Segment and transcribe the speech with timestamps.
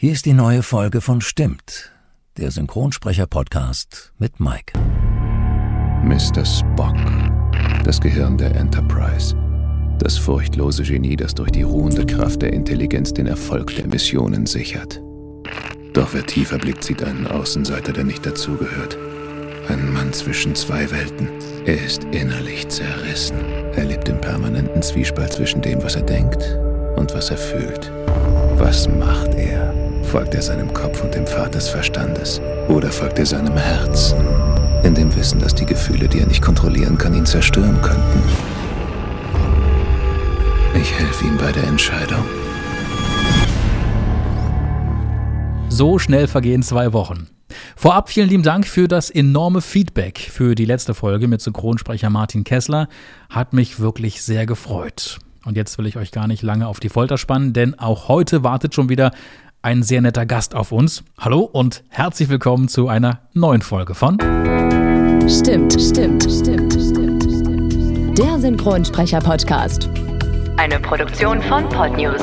[0.00, 1.90] Hier ist die neue Folge von Stimmt,
[2.36, 4.78] der Synchronsprecher-Podcast mit Mike.
[6.04, 6.44] Mr.
[6.46, 6.94] Spock,
[7.82, 9.34] das Gehirn der Enterprise.
[9.98, 15.02] Das furchtlose Genie, das durch die ruhende Kraft der Intelligenz den Erfolg der Missionen sichert.
[15.94, 18.96] Doch wer tiefer blickt, sieht einen Außenseiter, der nicht dazugehört.
[19.68, 21.28] Ein Mann zwischen zwei Welten.
[21.66, 23.44] Er ist innerlich zerrissen.
[23.74, 26.56] Er lebt im permanenten Zwiespalt zwischen dem, was er denkt
[26.94, 27.90] und was er fühlt.
[28.58, 29.87] Was macht er?
[30.08, 32.40] Folgt er seinem Kopf und dem Pfad des Verstandes?
[32.68, 34.18] Oder folgt er seinem Herzen?
[34.82, 38.22] In dem Wissen, dass die Gefühle, die er nicht kontrollieren kann, ihn zerstören könnten.
[40.80, 42.24] Ich helfe ihm bei der Entscheidung.
[45.68, 47.28] So schnell vergehen zwei Wochen.
[47.76, 52.44] Vorab vielen lieben Dank für das enorme Feedback für die letzte Folge mit Synchronsprecher Martin
[52.44, 52.88] Kessler.
[53.28, 55.18] Hat mich wirklich sehr gefreut.
[55.44, 58.42] Und jetzt will ich euch gar nicht lange auf die Folter spannen, denn auch heute
[58.42, 59.12] wartet schon wieder
[59.62, 61.02] ein sehr netter Gast auf uns.
[61.18, 64.14] Hallo und herzlich willkommen zu einer neuen Folge von
[65.28, 68.18] Stimmt, stimmt, stimmt, stimmt, stimmt.
[68.18, 69.90] Der Synchronsprecher-Podcast.
[70.56, 72.22] Eine Produktion von Podnews.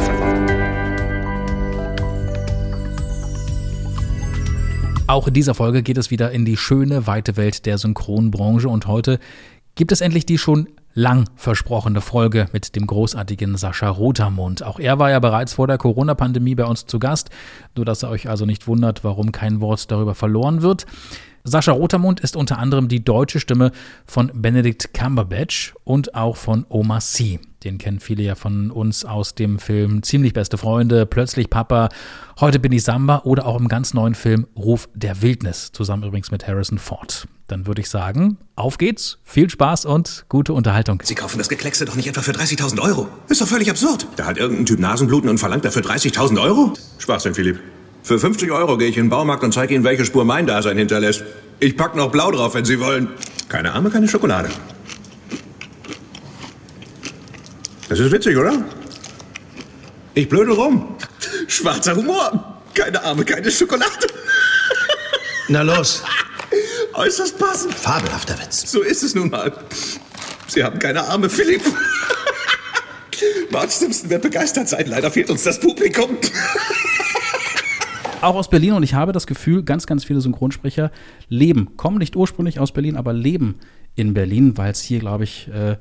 [5.08, 8.88] Auch in dieser Folge geht es wieder in die schöne, weite Welt der Synchronbranche und
[8.88, 9.20] heute
[9.76, 14.64] gibt es endlich die schon lang versprochene Folge mit dem großartigen Sascha Rotermund.
[14.64, 17.30] Auch er war ja bereits vor der Corona-Pandemie bei uns zu Gast,
[17.76, 20.86] nur dass ihr euch also nicht wundert, warum kein Wort darüber verloren wird.
[21.44, 23.72] Sascha Rotermund ist unter anderem die deutsche Stimme
[24.08, 27.40] von Benedict Cumberbatch und auch von Oma C.
[27.64, 31.90] Den kennen viele ja von uns aus dem Film Ziemlich beste Freunde, Plötzlich Papa,
[32.40, 36.32] Heute bin ich Samba oder auch im ganz neuen Film Ruf der Wildnis, zusammen übrigens
[36.32, 37.28] mit Harrison Ford.
[37.48, 41.02] Dann würde ich sagen, auf geht's, viel Spaß und gute Unterhaltung.
[41.04, 43.08] Sie kaufen das Gekleckse doch nicht etwa für 30.000 Euro.
[43.30, 44.08] Ist doch völlig absurd.
[44.16, 46.74] Da hat irgendein Typ Nasenbluten und verlangt dafür 30.000 Euro?
[46.98, 47.60] Schwachsinn, Philipp.
[48.02, 50.78] Für 50 Euro gehe ich in den Baumarkt und zeige Ihnen, welche Spur mein Dasein
[50.78, 51.24] hinterlässt.
[51.60, 53.10] Ich pack noch Blau drauf, wenn Sie wollen.
[53.48, 54.50] Keine Arme, keine Schokolade.
[57.90, 58.64] Das ist witzig, oder?
[60.16, 60.96] Ich blödel rum.
[61.48, 62.62] Schwarzer Humor.
[62.74, 64.08] Keine Arme, keine Schokolade.
[65.48, 66.04] Na los.
[66.94, 67.74] Äußerst passend.
[67.74, 68.70] Fabelhafter Witz.
[68.72, 69.52] So ist es nun mal.
[70.48, 71.62] Sie haben keine Arme, Philipp.
[73.50, 74.86] Marge Simpson wird begeistert sein.
[74.88, 76.18] Leider fehlt uns das Publikum
[78.26, 80.92] auch aus Berlin und ich habe das Gefühl, ganz, ganz viele Synchronsprecher
[81.30, 83.60] leben, kommen nicht ursprünglich aus Berlin, aber leben
[83.96, 85.78] in Berlin, weil es hier, glaube ich, äh,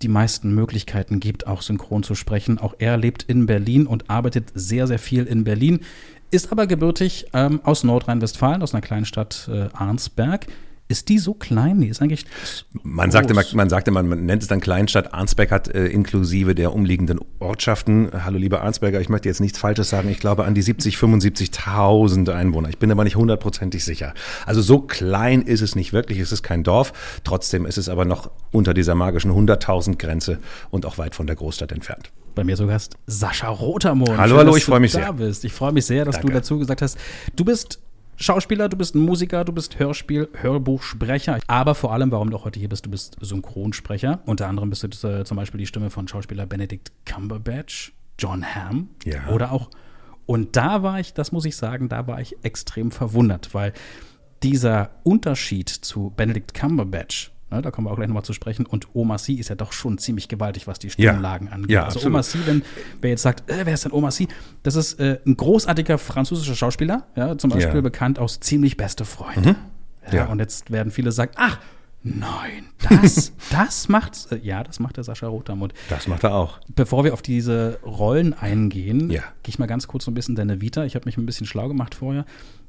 [0.00, 2.58] die meisten Möglichkeiten gibt, auch synchron zu sprechen.
[2.58, 5.80] Auch er lebt in Berlin und arbeitet sehr, sehr viel in Berlin,
[6.32, 10.46] ist aber gebürtig ähm, aus Nordrhein-Westfalen, aus einer kleinen Stadt äh, Arnsberg.
[10.88, 11.80] Ist die so klein?
[11.80, 12.26] Die ist eigentlich.
[12.82, 15.14] Man sagte, man, man sagte, man, man nennt es dann Kleinstadt.
[15.14, 19.90] Arnsberg hat äh, inklusive der umliegenden Ortschaften, hallo lieber Arnsberger, ich möchte jetzt nichts Falsches
[19.90, 22.68] sagen, ich glaube an die 70, 75.000 Einwohner.
[22.68, 24.12] Ich bin aber nicht hundertprozentig sicher.
[24.44, 27.20] Also so klein ist es nicht wirklich, es ist kein Dorf.
[27.24, 30.38] Trotzdem ist es aber noch unter dieser magischen 100.000 Grenze
[30.70, 34.16] und auch weit von der Großstadt entfernt bei mir zu Gast Sascha Rotermond.
[34.16, 35.12] Hallo, Schön, hallo, ich freue mich sehr.
[35.12, 35.44] Bist.
[35.44, 36.28] Ich freue mich sehr, dass Danke.
[36.28, 36.98] du dazu gesagt hast.
[37.36, 37.80] Du bist
[38.16, 41.40] Schauspieler, du bist ein Musiker, du bist Hörspiel, Hörbuchsprecher.
[41.46, 44.20] Aber vor allem, warum du auch heute hier bist, du bist Synchronsprecher.
[44.26, 48.90] Unter anderem bist du äh, zum Beispiel die Stimme von Schauspieler Benedict Cumberbatch, John Hamm
[49.04, 49.28] ja.
[49.28, 49.70] oder auch.
[50.26, 53.72] Und da war ich, das muss ich sagen, da war ich extrem verwundert, weil
[54.42, 58.64] dieser Unterschied zu Benedict Cumberbatch da kommen wir auch gleich nochmal zu sprechen.
[58.64, 61.52] Und Oma C ist ja doch schon ziemlich gewaltig, was die Stimmlagen ja.
[61.52, 61.70] angeht.
[61.70, 62.14] Ja, also absolut.
[62.14, 62.62] Oma C, wenn
[63.00, 64.28] wer jetzt sagt, äh, wer ist denn Oma C?
[64.62, 67.80] Das ist äh, ein großartiger französischer Schauspieler, ja, zum Beispiel ja.
[67.80, 69.50] bekannt aus Ziemlich beste Freunde.
[69.50, 70.12] Mhm.
[70.12, 71.58] Ja, Und jetzt werden viele sagen, ach,
[72.04, 75.72] Nein, das, das macht, äh, ja, das macht der Sascha Rotermund.
[75.88, 76.58] Das macht er auch.
[76.74, 79.22] Bevor wir auf diese Rollen eingehen, ja.
[79.42, 80.84] gehe ich mal ganz kurz so ein bisschen deine Vita.
[80.84, 82.24] Ich habe mich ein bisschen schlau gemacht vorher.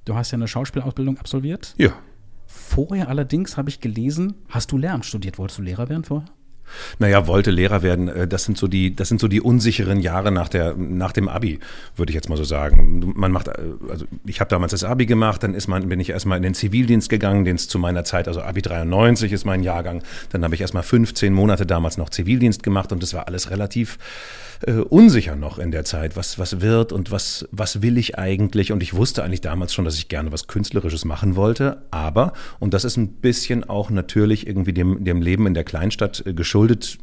[0.05, 1.73] Du hast ja eine Schauspielausbildung absolviert.
[1.77, 1.93] Ja.
[2.53, 5.39] Vorher allerdings habe ich gelesen, hast du Lehramt studiert?
[5.39, 6.27] Wolltest du Lehrer werden vorher?
[6.99, 8.07] Naja, wollte Lehrer werden.
[8.07, 11.27] Äh, das sind so die, das sind so die unsicheren Jahre nach der, nach dem
[11.27, 11.59] Abi,
[11.95, 13.13] würde ich jetzt mal so sagen.
[13.15, 13.53] Man macht, äh,
[13.89, 16.53] also ich habe damals das Abi gemacht, dann ist man, bin ich erstmal in den
[16.53, 20.03] Zivildienst gegangen, den es zu meiner Zeit, also Abi 93 ist mein Jahrgang.
[20.29, 23.97] Dann habe ich erstmal 15 Monate damals noch Zivildienst gemacht und das war alles relativ
[24.67, 28.71] äh, unsicher noch in der Zeit, was, was wird und was, was will ich eigentlich.
[28.71, 31.83] Und ich wusste eigentlich damals schon, dass ich gerne was Künstlerisches machen wollte.
[31.91, 36.23] Aber, und das ist ein bisschen auch natürlich irgendwie dem, dem Leben in der Kleinstadt
[36.25, 36.97] äh, geschuldet,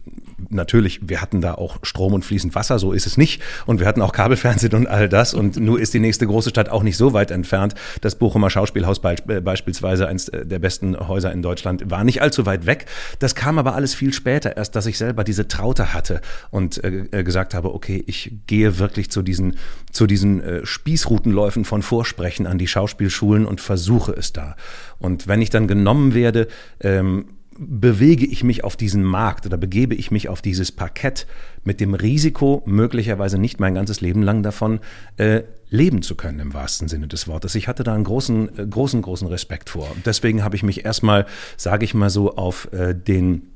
[0.49, 3.43] natürlich, wir hatten da auch Strom und fließend Wasser, so ist es nicht.
[3.67, 5.35] Und wir hatten auch Kabelfernsehen und all das.
[5.35, 7.75] Und nur ist die nächste große Stadt auch nicht so weit entfernt.
[8.01, 12.67] Das Bochumer Schauspielhaus äh, beispielsweise, eines der besten Häuser in Deutschland, war nicht allzu weit
[12.67, 12.87] weg.
[13.19, 16.21] Das kam aber alles viel später erst, dass ich selber diese Traute hatte
[16.51, 19.57] und äh, äh gesagt habe, okay, ich gehe wirklich zu diesen,
[19.91, 24.57] zu diesen äh, Spießrutenläufen von Vorsprechen an die Schauspielschulen und versuche es da.
[24.99, 26.49] Und wenn ich dann genommen werde,
[26.81, 27.27] ähm,
[27.59, 31.27] bewege ich mich auf diesen Markt oder begebe ich mich auf dieses Parkett
[31.63, 34.81] mit dem Risiko, möglicherweise nicht mein ganzes Leben lang davon
[35.19, 37.55] äh, leben zu können, im wahrsten Sinne des Wortes.
[37.55, 39.89] Ich hatte da einen großen, äh, großen, großen Respekt vor.
[40.07, 41.27] Deswegen habe ich mich erstmal,
[41.57, 43.49] sage ich mal so, auf äh, den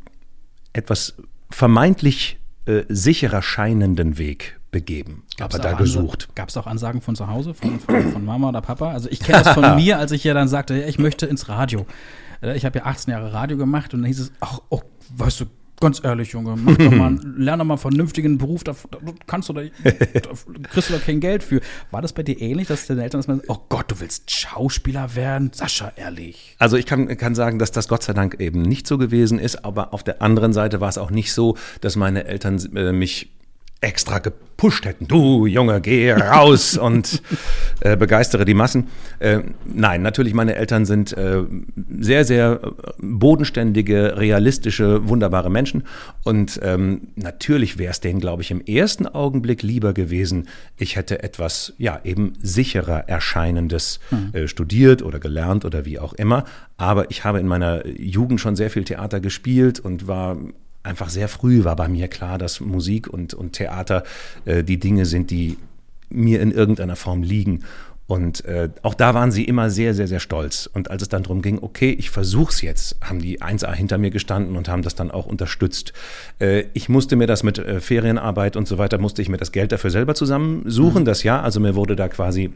[0.74, 1.14] etwas
[1.50, 6.28] vermeintlich äh, sicherer scheinenden Weg begeben, gab's aber da gesucht.
[6.34, 8.90] Gab es auch Ansagen von zu Hause, von, von, von Mama oder Papa?
[8.90, 11.86] Also ich kenne das von mir, als ich ja dann sagte, ich möchte ins Radio.
[12.42, 14.80] Äh, ich habe ja 18 Jahre Radio gemacht und dann hieß es, ach, oh,
[15.16, 15.44] weißt du,
[15.84, 19.48] ganz ehrlich, Junge, mach doch mal, lerne doch mal einen vernünftigen Beruf, da, da kannst
[19.48, 20.30] du da, da,
[20.70, 21.60] kriegst du da kein Geld für.
[21.90, 25.14] War das bei dir ähnlich, dass deine Eltern das mal, oh Gott, du willst Schauspieler
[25.14, 25.50] werden?
[25.54, 26.56] Sascha, ehrlich.
[26.58, 29.64] Also ich kann, kann sagen, dass das Gott sei Dank eben nicht so gewesen ist,
[29.64, 33.30] aber auf der anderen Seite war es auch nicht so, dass meine Eltern äh, mich
[33.84, 35.06] extra gepusht hätten.
[35.06, 37.22] Du Junge, geh raus und
[37.80, 38.88] äh, begeistere die Massen.
[39.18, 41.42] Äh, nein, natürlich, meine Eltern sind äh,
[42.00, 42.60] sehr, sehr
[42.98, 45.84] bodenständige, realistische, wunderbare Menschen.
[46.24, 50.48] Und ähm, natürlich wäre es denen, glaube ich, im ersten Augenblick lieber gewesen,
[50.78, 54.48] ich hätte etwas, ja, eben sicherer erscheinendes mhm.
[54.48, 56.44] studiert oder gelernt oder wie auch immer.
[56.76, 60.36] Aber ich habe in meiner Jugend schon sehr viel Theater gespielt und war
[60.84, 64.04] einfach sehr früh war bei mir klar, dass Musik und, und Theater
[64.44, 65.56] äh, die Dinge sind, die
[66.10, 67.64] mir in irgendeiner Form liegen.
[68.06, 70.68] Und äh, auch da waren sie immer sehr, sehr, sehr stolz.
[70.72, 74.10] Und als es dann darum ging, okay, ich versuch's jetzt, haben die 1A hinter mir
[74.10, 75.94] gestanden und haben das dann auch unterstützt.
[76.38, 79.52] Äh, ich musste mir das mit äh, Ferienarbeit und so weiter, musste ich mir das
[79.52, 81.06] Geld dafür selber zusammensuchen, mhm.
[81.06, 81.40] das ja.
[81.40, 82.52] Also mir wurde da quasi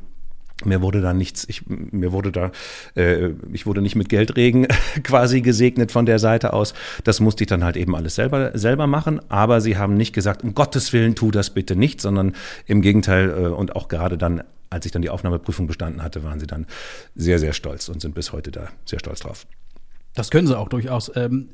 [0.65, 2.51] mir wurde da nichts, ich, mir wurde da,
[2.97, 4.67] äh, ich wurde nicht mit Geldregen
[5.05, 6.75] quasi gesegnet von der Seite aus.
[7.05, 9.21] Das musste ich dann halt eben alles selber, selber machen.
[9.29, 12.35] Aber sie haben nicht gesagt, um Gottes Willen, tu das bitte nicht, sondern
[12.67, 16.41] im Gegenteil äh, und auch gerade dann, als ich dann die Aufnahmeprüfung bestanden hatte, waren
[16.41, 16.67] sie dann
[17.15, 19.47] sehr, sehr stolz und sind bis heute da sehr stolz drauf.
[20.15, 21.13] Das können sie auch durchaus.
[21.15, 21.51] Ähm,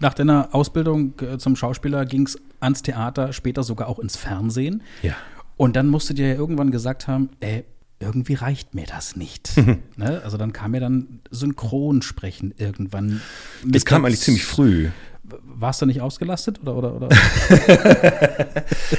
[0.00, 4.82] nach deiner Ausbildung äh, zum Schauspieler ging es ans Theater, später sogar auch ins Fernsehen.
[5.02, 5.14] Ja.
[5.56, 7.64] Und dann musst du dir ja irgendwann gesagt haben, ey,
[8.02, 9.56] irgendwie reicht mir das nicht.
[9.96, 10.22] ne?
[10.24, 13.20] Also dann kam mir dann Synchronsprechen irgendwann.
[13.64, 14.90] Das kam eigentlich ziemlich früh
[15.24, 17.08] warst du nicht ausgelastet oder oder oder?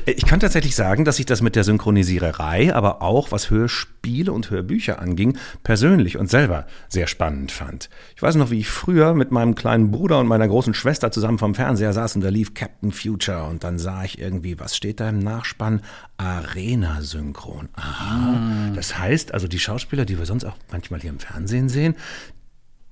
[0.06, 4.50] ich kann tatsächlich sagen, dass ich das mit der Synchronisiererei, aber auch was Hörspiele und
[4.50, 7.90] Hörbücher anging, persönlich und selber sehr spannend fand.
[8.16, 11.40] Ich weiß noch, wie ich früher mit meinem kleinen Bruder und meiner großen Schwester zusammen
[11.40, 15.02] vom Fernseher saß und da lief Captain Future und dann sah ich irgendwie, was steht
[15.02, 15.82] da im Nachspann?
[16.16, 17.68] Arena Synchron.
[17.74, 18.72] Aha.
[18.72, 18.76] Mm.
[18.76, 21.96] Das heißt, also die Schauspieler, die wir sonst auch manchmal hier im Fernsehen sehen,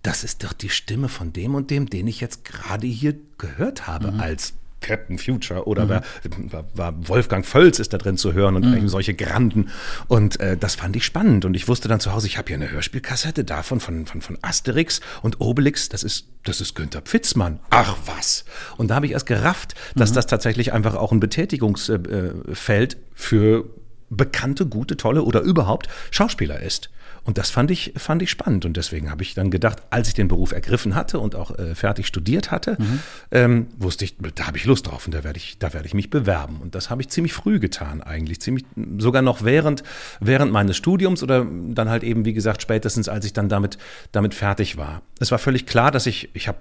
[0.04, 3.88] das ist doch die Stimme von dem und dem, den ich jetzt gerade hier gehört
[3.88, 4.20] habe mhm.
[4.20, 6.52] als Captain Future oder mhm.
[6.52, 8.88] war, war, Wolfgang Völz ist da drin zu hören und mhm.
[8.90, 9.70] solche Granden.
[10.08, 11.46] Und äh, das fand ich spannend.
[11.46, 14.38] Und ich wusste dann zu Hause, ich habe hier eine Hörspielkassette davon von, von, von
[14.42, 15.88] Asterix und Obelix.
[15.90, 17.60] Das ist, das ist Günther Pfitzmann.
[17.70, 18.44] Ach was.
[18.78, 20.16] Und da habe ich erst gerafft, dass mhm.
[20.16, 23.66] das tatsächlich einfach auch ein Betätigungsfeld für
[24.10, 26.90] bekannte, gute, tolle oder überhaupt Schauspieler ist.
[27.24, 28.66] Und das fand ich, fand ich spannend.
[28.66, 31.76] Und deswegen habe ich dann gedacht, als ich den Beruf ergriffen hatte und auch äh,
[31.76, 33.00] fertig studiert hatte, mhm.
[33.30, 35.94] ähm, wusste ich, da habe ich Lust drauf und da werde ich, da werde ich
[35.94, 36.60] mich bewerben.
[36.62, 38.42] Und das habe ich ziemlich früh getan, eigentlich.
[38.42, 38.66] Ziemlich,
[38.98, 39.84] sogar noch während,
[40.20, 43.78] während meines Studiums oder dann halt eben, wie gesagt, spätestens, als ich dann damit,
[44.12, 45.04] damit fertig war.
[45.20, 46.58] Es war völlig klar, dass ich, ich habe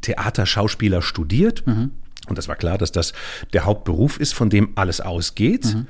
[0.00, 1.66] Theaterschauspieler studiert.
[1.66, 1.90] Mhm.
[2.26, 3.12] Und das war klar, dass das
[3.52, 5.74] der Hauptberuf ist, von dem alles ausgeht.
[5.74, 5.86] Mhm.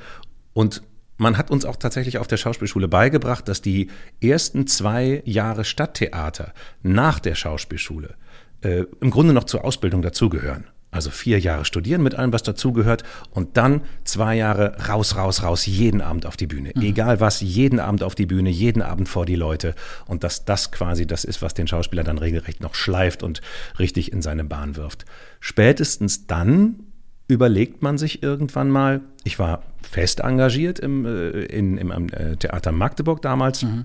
[0.52, 0.83] Und
[1.21, 3.89] man hat uns auch tatsächlich auf der Schauspielschule beigebracht, dass die
[4.23, 8.15] ersten zwei Jahre Stadttheater nach der Schauspielschule
[8.62, 10.65] äh, im Grunde noch zur Ausbildung dazugehören.
[10.91, 15.67] Also vier Jahre studieren mit allem, was dazugehört und dann zwei Jahre raus, raus, raus,
[15.67, 16.73] jeden Abend auf die Bühne.
[16.75, 16.83] Mhm.
[16.83, 19.75] Egal was, jeden Abend auf die Bühne, jeden Abend vor die Leute.
[20.07, 23.43] Und dass das quasi das ist, was den Schauspieler dann regelrecht noch schleift und
[23.79, 25.05] richtig in seine Bahn wirft.
[25.39, 26.89] Spätestens dann
[27.31, 32.37] überlegt man sich irgendwann mal, ich war fest engagiert im, äh, in, im, im äh,
[32.37, 33.85] Theater Magdeburg damals, mhm.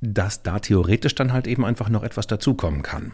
[0.00, 3.12] dass da theoretisch dann halt eben einfach noch etwas dazukommen kann.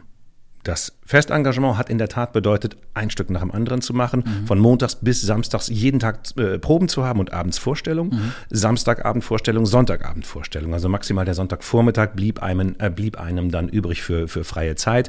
[0.66, 4.46] Das Festengagement hat in der Tat bedeutet, ein Stück nach dem anderen zu machen, mhm.
[4.48, 8.32] von montags bis samstags jeden Tag äh, Proben zu haben und abends Vorstellung, mhm.
[8.50, 10.74] Samstagabend Vorstellung, Sonntagabend Vorstellung.
[10.74, 15.08] Also maximal der Sonntagvormittag blieb einem, äh, blieb einem dann übrig für, für freie Zeit.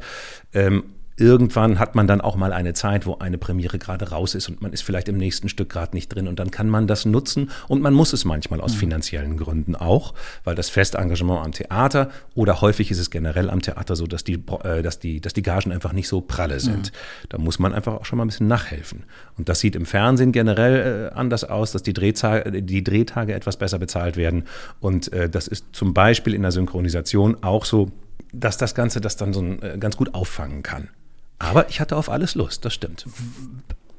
[0.54, 0.84] Ähm,
[1.18, 4.62] irgendwann hat man dann auch mal eine Zeit, wo eine Premiere gerade raus ist und
[4.62, 7.50] man ist vielleicht im nächsten Stück gerade nicht drin und dann kann man das nutzen
[7.68, 8.80] und man muss es manchmal aus mhm.
[8.80, 13.96] finanziellen Gründen auch, weil das Festengagement am Theater oder häufig ist es generell am Theater
[13.96, 16.92] so, dass die, äh, dass die, dass die Gagen einfach nicht so pralle sind.
[16.92, 17.28] Mhm.
[17.30, 19.04] Da muss man einfach auch schon mal ein bisschen nachhelfen.
[19.38, 23.58] Und das sieht im Fernsehen generell äh, anders aus, dass die Drehtage, die Drehtage etwas
[23.58, 24.44] besser bezahlt werden
[24.80, 27.92] und äh, das ist zum Beispiel in der Synchronisation auch so,
[28.34, 30.90] dass das Ganze das dann so ein, äh, ganz gut auffangen kann.
[31.40, 33.06] Aber ich hatte auf alles Lust, das stimmt.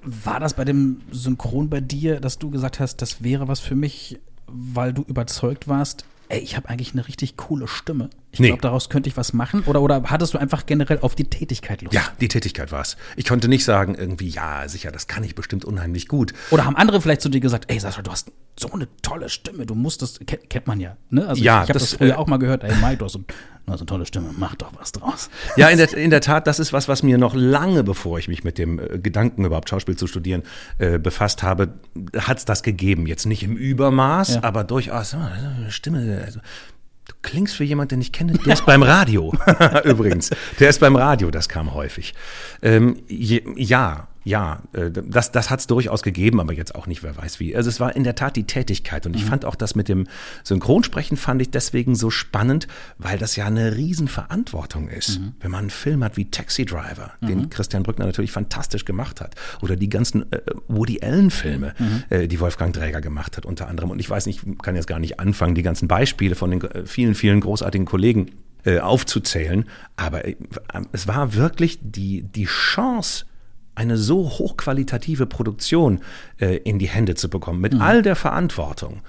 [0.03, 3.75] War das bei dem Synchron bei dir, dass du gesagt hast, das wäre was für
[3.75, 8.11] mich, weil du überzeugt warst, ey, ich habe eigentlich eine richtig coole Stimme?
[8.31, 8.49] Ich nee.
[8.49, 9.63] glaube, daraus könnte ich was machen.
[9.65, 11.95] Oder, oder hattest du einfach generell auf die Tätigkeit Lust?
[11.95, 12.97] Ja, die Tätigkeit war es.
[13.17, 16.35] Ich konnte nicht sagen, irgendwie, ja, sicher, das kann ich bestimmt unheimlich gut.
[16.51, 19.67] Oder haben andere vielleicht zu dir gesagt, ey, Sascha, du hast so eine tolle Stimme,
[19.67, 20.97] du musst das, kennt man ja.
[21.11, 21.27] Ne?
[21.27, 23.05] Also ja, ich, ich habe das, das, früher äh, auch mal gehört, ey, Mike, du
[23.05, 25.31] hast so, du hast eine tolle Stimme, mach doch was draus.
[25.57, 28.29] Ja, in der, in der Tat, das ist was, was mir noch lange, bevor ich
[28.29, 30.43] mich mit dem äh, Gedanken überhaupt Schauspiel zu studieren
[30.79, 31.75] äh, befasst habe,
[32.17, 33.07] hat es das gegeben.
[33.07, 34.45] Jetzt nicht im Übermaß, ja.
[34.45, 36.41] aber durchaus, oh, Stimme, also,
[37.09, 38.35] Du klingst für jemanden, den ich kenne.
[38.35, 39.33] Der ist beim Radio.
[39.85, 40.31] Übrigens.
[40.61, 42.15] Der ist beim Radio, das kam häufig.
[42.63, 47.03] Ähm, je, ja, ja, äh, das, das hat es durchaus gegeben, aber jetzt auch nicht,
[47.03, 47.57] wer weiß wie.
[47.57, 49.29] Also es war in der Tat die Tätigkeit und ich mhm.
[49.29, 50.07] fand auch das mit dem
[50.45, 52.69] Synchronsprechen fand ich deswegen so spannend,
[52.99, 55.21] weil das ja eine Riesenverantwortung ist.
[55.21, 55.33] Mhm.
[55.41, 57.27] Wenn man einen Film hat wie Taxi Driver, mhm.
[57.27, 62.05] den Christian Brückner natürlich fantastisch gemacht hat, oder die ganzen äh, Woody Allen-Filme, mhm.
[62.11, 63.91] äh, die Wolfgang Träger gemacht hat unter anderem.
[63.91, 66.85] Und ich weiß nicht, kann jetzt gar nicht anfangen, die ganzen Beispiele von den äh,
[66.85, 68.33] vielen, vielen großartigen Kollegen
[68.65, 69.65] äh, aufzuzählen,
[69.97, 70.37] aber äh,
[70.93, 73.25] es war wirklich die, die Chance,
[73.79, 76.01] eine so hochqualitative Produktion
[76.41, 77.81] äh, in die Hände zu bekommen, mit mhm.
[77.81, 79.03] all der Verantwortung.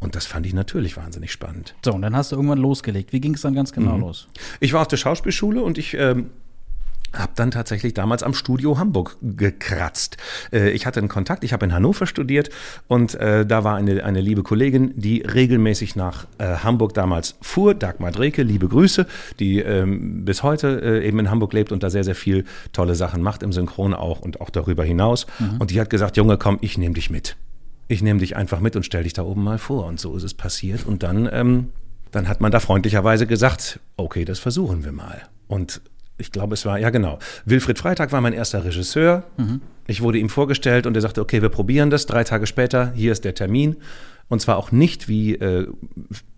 [0.00, 1.74] Und das fand ich natürlich wahnsinnig spannend.
[1.84, 3.12] So, und dann hast du irgendwann losgelegt.
[3.12, 4.00] Wie ging es dann ganz genau mhm.
[4.00, 4.28] los?
[4.60, 6.30] Ich war auf der Schauspielschule und ich ähm,
[7.12, 10.16] habe dann tatsächlich damals am Studio Hamburg gekratzt.
[10.52, 12.50] Äh, ich hatte einen Kontakt, ich habe in Hannover studiert
[12.88, 17.74] und äh, da war eine, eine liebe Kollegin, die regelmäßig nach äh, Hamburg damals fuhr,
[17.74, 19.06] Dagmar Dreke, liebe Grüße,
[19.38, 23.22] die ähm, bis heute eben in Hamburg lebt und da sehr, sehr viel tolle Sachen
[23.22, 25.26] macht, im Synchron auch und auch darüber hinaus.
[25.38, 25.56] Mhm.
[25.58, 27.36] Und die hat gesagt, Junge, komm, ich nehme dich mit.
[27.88, 29.86] Ich nehme dich einfach mit und stell dich da oben mal vor.
[29.86, 30.86] Und so ist es passiert.
[30.86, 31.68] Und dann, ähm,
[32.10, 35.22] dann hat man da freundlicherweise gesagt, okay, das versuchen wir mal.
[35.48, 35.80] Und
[36.18, 37.18] ich glaube, es war, ja genau.
[37.44, 39.24] Wilfried Freitag war mein erster Regisseur.
[39.36, 39.60] Mhm.
[39.86, 42.06] Ich wurde ihm vorgestellt und er sagte, okay, wir probieren das.
[42.06, 43.76] Drei Tage später, hier ist der Termin.
[44.28, 45.68] Und zwar auch nicht, wie, äh,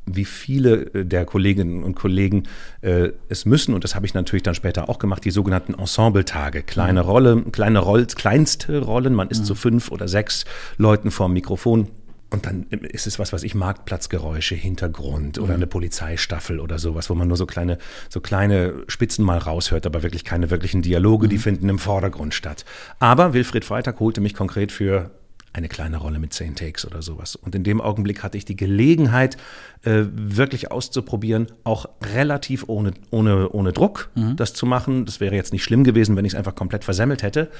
[0.05, 2.43] wie viele äh, der Kolleginnen und Kollegen
[2.83, 6.63] äh, es müssen, und das habe ich natürlich dann später auch gemacht, die sogenannten Ensemble-Tage.
[6.63, 7.09] Kleine mhm.
[7.09, 9.45] Rolle, kleine Roll, kleinste Rollen, man ist mhm.
[9.45, 10.45] zu fünf oder sechs
[10.77, 11.89] Leuten vorm Mikrofon.
[12.31, 15.61] Und dann ist es was, was ich Marktplatzgeräusche, Hintergrund oder mhm.
[15.61, 17.79] eine Polizeistaffel oder sowas, wo man nur so kleine,
[18.11, 21.31] so kleine Spitzen mal raushört, aber wirklich keine wirklichen Dialoge, mhm.
[21.31, 22.67] die finden im Vordergrund statt.
[22.99, 25.11] Aber Wilfried Freitag holte mich konkret für
[25.55, 27.35] eine kleine Rolle mit zehn Takes oder sowas.
[27.35, 29.37] Und in dem Augenblick hatte ich die Gelegenheit,
[29.83, 34.37] äh, wirklich auszuprobieren, auch relativ ohne, ohne, ohne Druck mhm.
[34.37, 35.07] das zu machen.
[35.07, 37.51] Das wäre jetzt nicht schlimm gewesen, wenn ich es einfach komplett versemmelt hätte.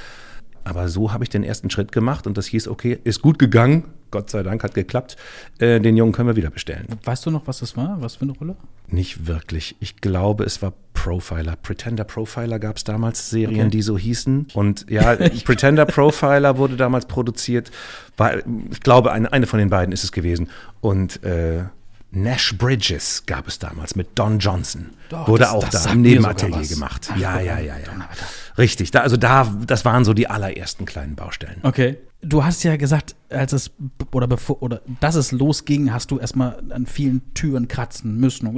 [0.69, 3.85] Aber so habe ich den ersten Schritt gemacht und das hieß, okay, ist gut gegangen,
[4.11, 5.17] Gott sei Dank hat geklappt.
[5.59, 6.87] Äh, den Jungen können wir wieder bestellen.
[7.05, 8.01] Weißt du noch, was das war?
[8.01, 8.57] Was für eine Rolle?
[8.87, 9.77] Nicht wirklich.
[9.81, 11.57] Ich glaube, es war Profiler.
[11.57, 13.71] Pretender Profiler gab es damals Serien, okay.
[13.71, 14.49] die so hießen.
[14.55, 17.71] Und ja, Pretender Profiler wurde damals produziert.
[18.17, 18.37] War,
[18.71, 20.49] ich glaube, eine, eine von den beiden ist es gewesen.
[20.81, 21.65] Und äh,
[22.11, 24.91] Nash Bridges gab es damals mit Don Johnson.
[25.11, 27.09] Doch, Wurde das, auch das da im Nebenatelier gemacht.
[27.13, 28.09] Ach, ja, ja, ja, ja.
[28.57, 28.91] Richtig.
[28.91, 31.61] Da, also da, das waren so die allerersten kleinen Baustellen.
[31.63, 31.99] Okay.
[32.23, 33.71] Du hast ja gesagt, als es
[34.13, 38.49] oder bevor oder dass es losging, hast du erstmal an vielen Türen kratzen müssen.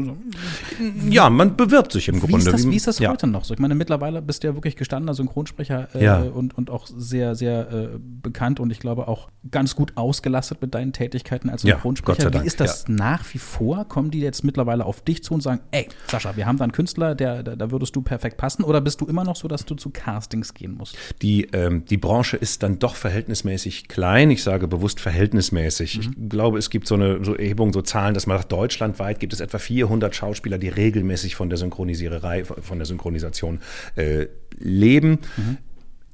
[1.09, 2.39] Ja, man bewirbt sich im wie Grunde.
[2.39, 3.11] Ist das, wie ist das ja.
[3.11, 3.55] heute noch so?
[3.55, 6.21] Ich meine, mittlerweile bist du ja wirklich gestandener Synchronsprecher äh, ja.
[6.21, 10.75] und, und auch sehr, sehr äh, bekannt und ich glaube auch ganz gut ausgelastet mit
[10.75, 12.33] deinen Tätigkeiten als Synchronsprecher.
[12.33, 13.87] Ja, wie ist das nach wie vor?
[13.87, 16.73] Kommen die jetzt mittlerweile auf dich zu und sagen, ey, Sascha, wir haben da einen
[16.73, 18.63] Künstler, der, der, da würdest du perfekt passen?
[18.63, 20.97] Oder bist du immer noch so, dass du zu Castings gehen musst?
[21.23, 24.31] Die, ähm, die Branche ist dann doch verhältnismäßig klein.
[24.31, 25.97] Ich sage bewusst verhältnismäßig.
[25.99, 26.03] Mhm.
[26.03, 29.33] Ich glaube, es gibt so eine so Erhebung, so Zahlen, dass man sagt, deutschlandweit gibt
[29.33, 33.61] es etwa 400 Schauspieler, die regelmäßig von der Synchronisiererei, von der Synchronisation
[33.97, 34.27] äh,
[34.59, 35.19] leben.
[35.37, 35.59] Mhm.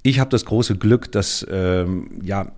[0.03, 2.53] Ich habe das große Glück, dass ähm, ja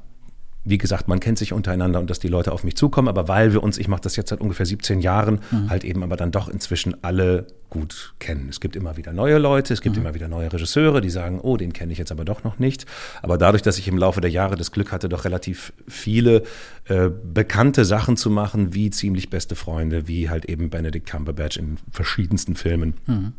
[0.68, 3.52] wie gesagt, man kennt sich untereinander und dass die Leute auf mich zukommen, aber weil
[3.52, 5.70] wir uns, ich mache das jetzt seit ungefähr 17 Jahren, mhm.
[5.70, 8.48] halt eben aber dann doch inzwischen alle gut kennen.
[8.50, 10.02] Es gibt immer wieder neue Leute, es gibt mhm.
[10.02, 12.84] immer wieder neue Regisseure, die sagen, oh, den kenne ich jetzt aber doch noch nicht.
[13.22, 16.42] Aber dadurch, dass ich im Laufe der Jahre das Glück hatte, doch relativ viele
[16.86, 21.78] äh, bekannte Sachen zu machen, wie ziemlich beste Freunde, wie halt eben Benedict Cumberbatch in
[21.90, 22.94] verschiedensten Filmen.
[23.06, 23.32] Mhm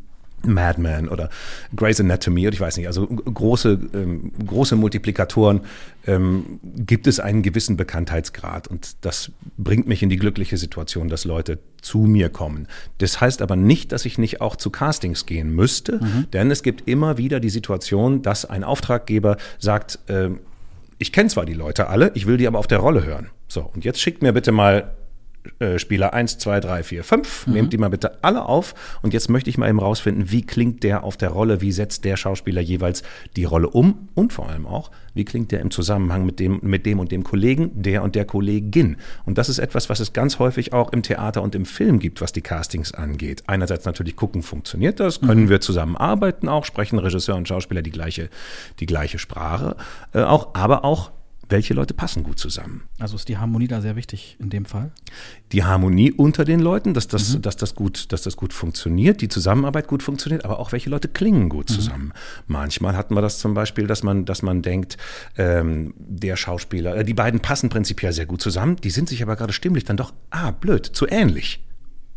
[0.45, 1.29] Mad Men oder
[1.75, 5.61] Grey's Anatomy oder ich weiß nicht, also große, ähm, große Multiplikatoren
[6.07, 11.25] ähm, gibt es einen gewissen Bekanntheitsgrad und das bringt mich in die glückliche Situation, dass
[11.25, 12.67] Leute zu mir kommen.
[12.97, 16.27] Das heißt aber nicht, dass ich nicht auch zu Castings gehen müsste, mhm.
[16.31, 20.29] denn es gibt immer wieder die Situation, dass ein Auftraggeber sagt, äh,
[20.97, 23.29] ich kenne zwar die Leute alle, ich will die aber auf der Rolle hören.
[23.47, 24.91] So, und jetzt schickt mir bitte mal
[25.77, 27.47] Spieler 1, 2, 3, 4, 5.
[27.47, 27.53] Mhm.
[27.53, 28.75] Nehmt die mal bitte alle auf.
[29.01, 32.05] Und jetzt möchte ich mal eben rausfinden, wie klingt der auf der Rolle, wie setzt
[32.05, 33.03] der Schauspieler jeweils
[33.35, 36.85] die Rolle um und vor allem auch, wie klingt der im Zusammenhang mit dem, mit
[36.85, 38.97] dem und dem Kollegen, der und der Kollegin.
[39.25, 42.21] Und das ist etwas, was es ganz häufig auch im Theater und im Film gibt,
[42.21, 43.43] was die Castings angeht.
[43.47, 45.49] Einerseits natürlich gucken, funktioniert das, können mhm.
[45.49, 48.29] wir zusammenarbeiten auch, sprechen Regisseur und Schauspieler die gleiche,
[48.79, 49.75] die gleiche Sprache
[50.13, 51.11] äh, auch, aber auch
[51.49, 52.83] welche Leute passen gut zusammen.
[52.99, 54.91] Also ist die Harmonie da sehr wichtig in dem Fall?
[55.51, 57.41] Die Harmonie unter den Leuten, dass das, mhm.
[57.41, 61.07] dass das, gut, dass das gut funktioniert, die Zusammenarbeit gut funktioniert, aber auch welche Leute
[61.07, 61.73] klingen gut mhm.
[61.73, 62.05] zusammen.
[62.05, 62.13] Mhm.
[62.47, 64.97] Manchmal hatten wir das zum Beispiel, dass man, dass man denkt,
[65.37, 69.35] ähm, der Schauspieler, äh, die beiden passen prinzipiell sehr gut zusammen, die sind sich aber
[69.35, 71.61] gerade stimmlich dann doch, ah, blöd, zu ähnlich.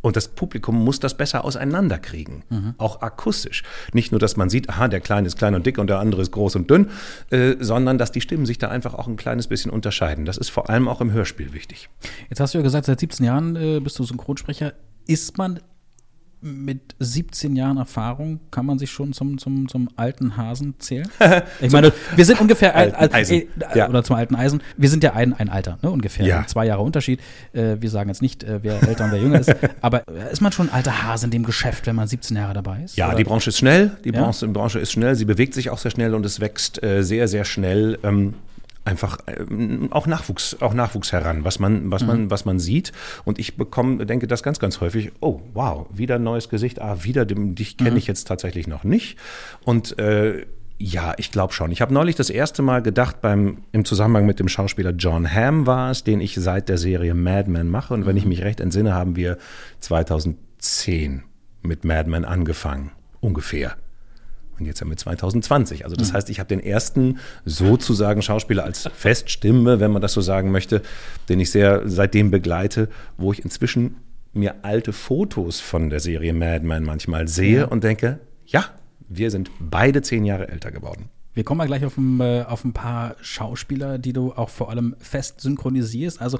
[0.02, 2.75] Und das Publikum muss das besser auseinanderkriegen, mhm.
[2.76, 3.62] auch akustisch.
[3.92, 6.21] Nicht nur, dass man sieht, aha, der Kleine ist klein und dick und der andere
[6.21, 6.90] ist groß und dünn,
[7.30, 10.25] äh, sondern dass die Stimmen sich da einfach auch ein kleines bisschen unterscheiden.
[10.25, 11.88] Das ist vor allem auch im Hörspiel wichtig.
[12.28, 14.75] Jetzt hast du ja gesagt, seit 17 Jahren äh, bist du Synchronsprecher.
[15.06, 15.61] Ist man
[16.42, 21.08] mit 17 Jahren Erfahrung kann man sich schon zum, zum, zum alten Hasen zählen?
[21.61, 23.37] Ich meine, wir sind ungefähr ein, ein, Eisen.
[23.37, 23.88] Äh, ja.
[23.88, 24.62] oder zum alten Eisen.
[24.76, 26.26] Wir sind ja ein, ein Alter, ne, ungefähr.
[26.26, 26.46] Ja.
[26.46, 27.20] Zwei Jahre Unterschied.
[27.52, 29.54] Äh, wir sagen jetzt nicht, äh, wer älter und wer jünger ist.
[29.80, 32.82] Aber ist man schon ein alter Hase in dem Geschäft, wenn man 17 Jahre dabei
[32.82, 32.96] ist?
[32.96, 33.16] Ja, oder?
[33.16, 33.96] die Branche ist schnell.
[34.04, 34.20] Die ja?
[34.20, 35.14] Branche, Branche, ist schnell.
[35.14, 37.99] Sie bewegt sich auch sehr schnell und es wächst äh, sehr, sehr schnell.
[38.02, 38.34] Ähm,
[38.85, 42.31] einfach ähm, auch Nachwuchs, auch Nachwuchs heran, was man, was man, mhm.
[42.31, 42.93] was man sieht.
[43.25, 46.99] Und ich bekomme, denke das ganz, ganz häufig, oh, wow, wieder ein neues Gesicht, ah,
[47.03, 47.97] wieder, dich kenne mhm.
[47.99, 49.19] ich jetzt tatsächlich noch nicht.
[49.65, 50.47] Und äh,
[50.79, 51.71] ja, ich glaube schon.
[51.71, 55.67] Ich habe neulich das erste Mal gedacht, beim, im Zusammenhang mit dem Schauspieler John Hamm
[55.67, 57.95] war es, den ich seit der Serie Mad Men mache.
[57.95, 58.31] Und wenn ich mhm.
[58.31, 59.39] mich recht entsinne, haben wir
[59.79, 61.23] 2010
[61.62, 62.91] mit Mad Men angefangen.
[63.21, 63.77] Ungefähr.
[64.59, 65.85] Und jetzt haben wir 2020.
[65.85, 66.16] Also das mhm.
[66.16, 70.82] heißt, ich habe den ersten sozusagen Schauspieler als Feststimme, wenn man das so sagen möchte,
[71.28, 73.97] den ich sehr seitdem begleite, wo ich inzwischen
[74.32, 77.64] mir alte Fotos von der Serie Mad Men manchmal sehe ja.
[77.66, 78.64] und denke, ja,
[79.09, 81.11] wir sind beide zehn Jahre älter geworden.
[81.35, 84.71] Wir kommen mal gleich auf ein, äh, auf ein paar Schauspieler, die du auch vor
[84.71, 86.21] allem fest synchronisierst.
[86.21, 86.38] Also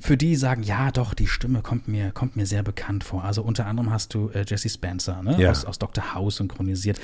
[0.00, 3.24] für die sagen, ja, doch, die Stimme kommt mir, kommt mir sehr bekannt vor.
[3.24, 5.36] Also unter anderem hast du äh, Jesse Spencer ne?
[5.38, 5.50] ja.
[5.50, 6.14] aus, aus Dr.
[6.14, 7.00] House synchronisiert.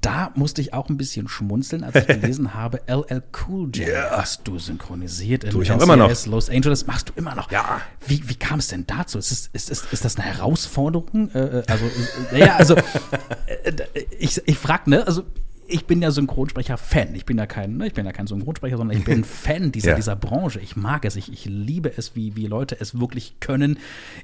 [0.00, 4.18] Da musste ich auch ein bisschen schmunzeln, als ich gelesen habe, LL Cool J yeah.
[4.18, 6.26] hast du synchronisiert in ich immer noch.
[6.26, 6.86] Los Angeles.
[6.86, 7.50] Machst du immer noch?
[7.50, 7.80] Ja.
[8.06, 9.18] Wie, wie kam es denn dazu?
[9.18, 11.30] Ist, es, ist, ist, ist das eine Herausforderung?
[11.34, 11.84] Äh, äh also,
[12.32, 12.76] äh, ja, also,
[14.18, 15.24] ich, ich frage, ne, also
[15.68, 17.14] ich bin ja Synchronsprecher-Fan.
[17.14, 19.90] Ich bin ja kein, ne, ich bin ja kein Synchronsprecher, sondern ich bin Fan dieser,
[19.90, 19.96] ja.
[19.96, 20.60] dieser Branche.
[20.60, 21.16] Ich mag es.
[21.16, 23.78] Ich, ich liebe es, wie, wie Leute es wirklich können,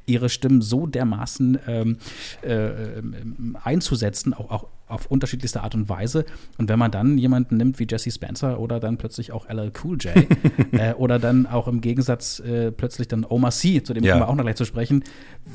[0.06, 1.98] ihre Stimmen so dermaßen ähm,
[2.42, 6.24] äh, ähm, einzusetzen, auch, auch auf unterschiedlichste Art und Weise.
[6.58, 9.96] Und wenn man dann jemanden nimmt wie Jesse Spencer oder dann plötzlich auch LL Cool
[9.98, 10.14] J
[10.72, 14.12] äh, oder dann auch im Gegensatz äh, plötzlich dann Omar C, zu dem ja.
[14.12, 15.04] kommen wir auch noch gleich zu sprechen.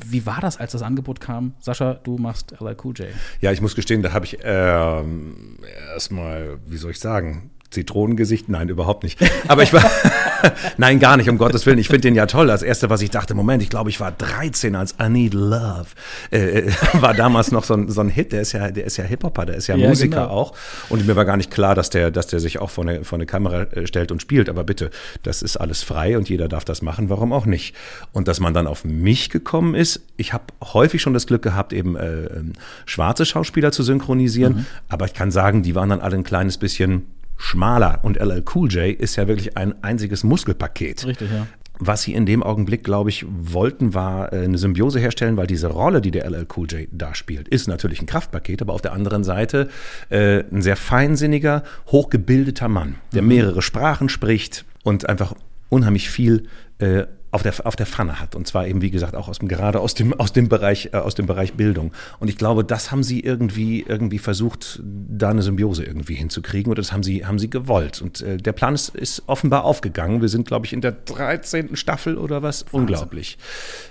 [0.06, 1.54] Wie war das, als das Angebot kam?
[1.60, 3.08] Sascha, du machst LL Cool J.
[3.40, 5.58] Ja, ich muss gestehen, da habe ich ähm,
[5.92, 8.48] erstmal, wie soll ich sagen, Zitronengesicht?
[8.48, 9.18] Nein, überhaupt nicht.
[9.46, 9.84] Aber ich war,
[10.78, 11.78] nein, gar nicht, um Gottes Willen.
[11.78, 12.46] Ich finde den ja toll.
[12.46, 15.86] Das erste, was ich dachte, Moment, ich glaube, ich war 13, als I Need Love
[16.30, 18.32] äh, äh, war damals noch so ein, so ein Hit.
[18.32, 20.28] Der ist ja, der ist ja Hip-Hopper, der ist ja, ja Musiker genau.
[20.28, 20.54] auch.
[20.88, 23.18] Und mir war gar nicht klar, dass der, dass der sich auch vor eine, vor
[23.18, 24.48] eine Kamera äh, stellt und spielt.
[24.48, 24.90] Aber bitte,
[25.22, 27.10] das ist alles frei und jeder darf das machen.
[27.10, 27.74] Warum auch nicht?
[28.12, 31.74] Und dass man dann auf mich gekommen ist, ich habe häufig schon das Glück gehabt,
[31.74, 32.52] eben äh, ähm,
[32.86, 34.54] schwarze Schauspieler zu synchronisieren.
[34.54, 34.66] Mhm.
[34.88, 37.06] Aber ich kann sagen, die waren dann alle ein kleines bisschen
[37.38, 38.00] schmaler.
[38.02, 41.06] Und LL Cool J ist ja wirklich ein einziges Muskelpaket.
[41.06, 41.46] Richtig, ja.
[41.80, 45.68] Was sie in dem Augenblick, glaube ich, wollten, war äh, eine Symbiose herstellen, weil diese
[45.68, 48.92] Rolle, die der LL Cool J da spielt, ist natürlich ein Kraftpaket, aber auf der
[48.92, 49.68] anderen Seite
[50.10, 53.28] äh, ein sehr feinsinniger, hochgebildeter Mann, der mhm.
[53.28, 55.34] mehrere Sprachen spricht und einfach
[55.68, 56.48] unheimlich viel
[56.78, 58.34] äh, auf der, auf der Pfanne hat.
[58.34, 60.96] Und zwar eben, wie gesagt, auch aus dem, gerade aus dem, aus dem Bereich, äh,
[60.96, 61.92] aus dem Bereich Bildung.
[62.20, 66.70] Und ich glaube, das haben sie irgendwie, irgendwie versucht, da eine Symbiose irgendwie hinzukriegen.
[66.70, 68.00] Oder das haben sie, haben sie gewollt.
[68.00, 70.20] Und äh, der Plan ist, ist offenbar aufgegangen.
[70.20, 71.76] Wir sind, glaube ich, in der 13.
[71.76, 72.64] Staffel oder was.
[72.64, 72.80] Wahnsinn.
[72.80, 73.38] Unglaublich.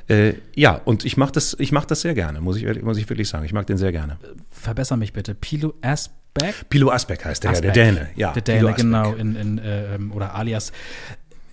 [0.07, 3.09] Äh, ja, und ich mache das, ich mach das sehr gerne, muss ich, muss ich
[3.09, 3.45] wirklich sagen.
[3.45, 4.17] Ich mag den sehr gerne.
[4.49, 5.35] Verbessere mich bitte.
[5.35, 6.69] Pilo Asbeck?
[6.69, 7.73] Pilo Asbeck heißt der, Asbeck.
[7.73, 8.09] der Däne.
[8.15, 9.13] Ja, der Däne, genau.
[9.13, 10.71] In, in, äh, oder alias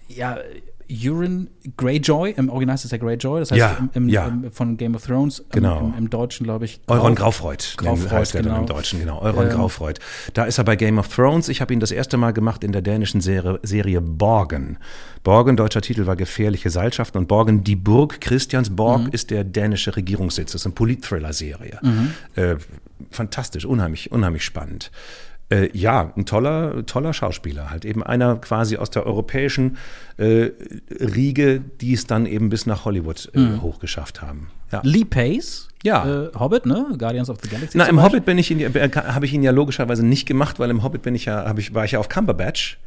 [0.08, 0.38] ja,
[0.90, 4.26] Euron Greyjoy, im Original ist es ja Greyjoy, das heißt Ja, im, im, ja.
[4.28, 5.92] im, von Game of Thrones, Genau.
[5.96, 6.80] im, Deutschen glaube ich.
[6.86, 8.60] Euron Grau- Graufreud, Graufreud, heißt er dann genau.
[8.62, 9.20] im Deutschen, genau.
[9.22, 9.98] Euron Ähm, Graufreud.
[10.34, 11.48] Da ist er bei Game of Thrones.
[11.48, 14.78] Ich habe ihn das erste Mal gemacht in der dänischen Serie, Serie Borgen.
[15.22, 19.08] Borgen, deutscher Titel war Gefährliche Seilschaften und Borgen, die Burg Christiansborg, Mhm.
[19.12, 20.52] ist der dänische Regierungssitz.
[20.52, 21.78] Das ist eine Polit-Thriller-Serie.
[21.82, 22.10] Mhm.
[22.34, 22.56] Äh,
[23.10, 24.90] fantastisch, unheimlich, unheimlich spannend.
[25.50, 27.70] Äh, ja, ein toller, toller Schauspieler.
[27.70, 29.76] Halt eben einer quasi aus der europäischen
[30.16, 30.50] äh,
[30.90, 33.62] Riege, die es dann eben bis nach Hollywood äh, Mhm.
[33.62, 34.48] hochgeschafft haben.
[34.72, 34.80] Ja.
[34.84, 36.24] Lee Pace, Ja.
[36.26, 36.86] äh, Hobbit, ne?
[36.98, 37.76] Guardians of the Galaxy.
[37.76, 38.10] Na, im Beispiel.
[38.10, 41.14] Hobbit bin ich äh, habe ich ihn ja logischerweise nicht gemacht, weil im Hobbit bin
[41.14, 42.78] ich ja, habe ich, war ich ja auf Cumberbatch.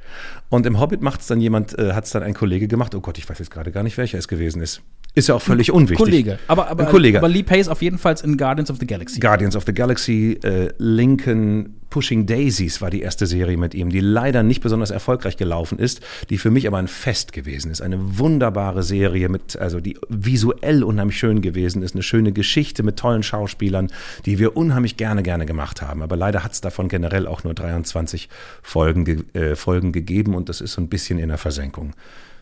[0.50, 2.96] Und im Hobbit macht es dann jemand, äh, hat es dann ein Kollege gemacht.
[2.96, 4.82] Oh Gott, ich weiß jetzt gerade gar nicht, welcher es gewesen ist.
[5.14, 5.98] Ist ja auch völlig unwichtig.
[5.98, 6.40] Kollege.
[6.48, 7.18] Aber, aber, Ein Kollege.
[7.18, 9.20] aber Lee Pace auf jeden Fall in Guardians of the Galaxy.
[9.20, 10.40] Guardians of the Galaxy,
[10.78, 15.80] Lincoln Pushing Daisies war die erste Serie mit ihm, die leider nicht besonders erfolgreich gelaufen
[15.80, 17.82] ist, die für mich aber ein Fest gewesen ist.
[17.82, 22.98] Eine wunderbare Serie mit, also die visuell unheimlich schön gewesen ist, eine schöne Geschichte mit
[22.98, 23.88] tollen Schauspielern,
[24.26, 26.02] die wir unheimlich gerne, gerne gemacht haben.
[26.02, 28.30] Aber leider hat es davon generell auch nur 23
[28.62, 31.94] Folgen, ge äh, Folgen gegeben und das ist so ein bisschen in der Versenkung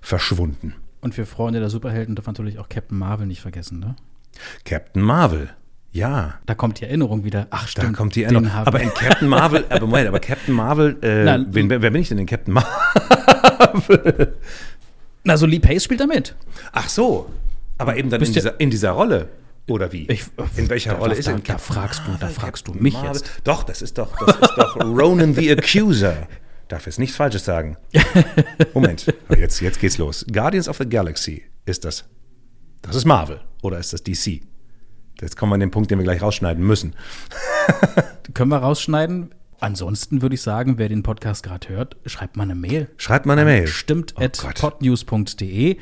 [0.01, 0.75] verschwunden.
[1.01, 3.95] Und für Freunde der Superhelden darf man natürlich auch Captain Marvel nicht vergessen, ne?
[4.63, 5.49] Captain Marvel.
[5.95, 7.47] Ja, Da kommt die Erinnerung wieder.
[7.51, 7.95] Ach, Da stimmt.
[7.95, 8.51] kommt die Erinnerung.
[8.51, 12.01] Aber in Captain Marvel, aber Moment, aber Captain Marvel, äh, Na, wen, wer, wer bin
[12.01, 14.35] ich denn in Captain Marvel?
[15.23, 16.35] Na, so Lee Pace spielt da mit.
[16.73, 17.29] Ach so,
[17.77, 19.29] aber eben dann in dieser, in dieser Rolle.
[19.67, 20.05] Oder wie?
[20.09, 20.25] Ich-
[20.57, 21.35] in welcher da- Rolle da- ist er?
[21.39, 23.11] da- da fragst du- da fragst du Captain mich Marvel?
[23.13, 23.31] jetzt.
[23.45, 26.27] Doch, das ist doch, das ist doch Ronan the Accuser.
[26.67, 27.77] Darf jetzt nichts Falsches sagen.
[28.73, 30.25] Moment, jetzt, jetzt geht's los.
[30.31, 32.03] Guardians of the Galaxy ist das.
[32.81, 34.41] Das ist Marvel oder ist das DC?
[35.21, 36.93] Jetzt kommen wir an den Punkt, den wir gleich rausschneiden müssen.
[38.33, 39.33] Können wir rausschneiden.
[39.59, 42.89] Ansonsten würde ich sagen, wer den Podcast gerade hört, schreibt mal eine Mail.
[42.97, 43.67] Schreibt mal eine Mail.
[43.67, 45.77] Stimmt Oh at podnews.de.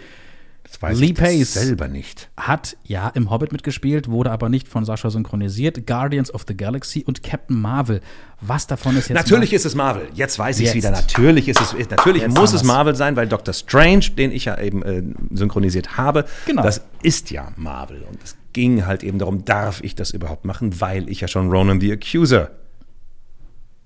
[0.64, 1.54] Das weiß Lee ich Pace.
[1.54, 2.30] selber nicht.
[2.38, 5.86] Hat ja im Hobbit mitgespielt, wurde aber nicht von Sascha synchronisiert.
[5.86, 8.00] Guardians of the Galaxy und Captain Marvel.
[8.40, 10.08] Was davon ist jetzt Natürlich mal- ist es Marvel.
[10.14, 10.92] Jetzt weiß ich es wieder.
[10.92, 12.64] Natürlich ist es, natürlich Jetzt muss es.
[12.64, 15.04] Marvel sein, weil Doctor Strange, den ich ja eben äh,
[15.36, 16.62] synchronisiert habe, Genau.
[16.64, 18.04] das ist ja Marvel.
[18.04, 21.50] Und es ging halt eben darum, darf ich das überhaupt machen, weil ich ja schon
[21.52, 22.52] Ronan the Accuser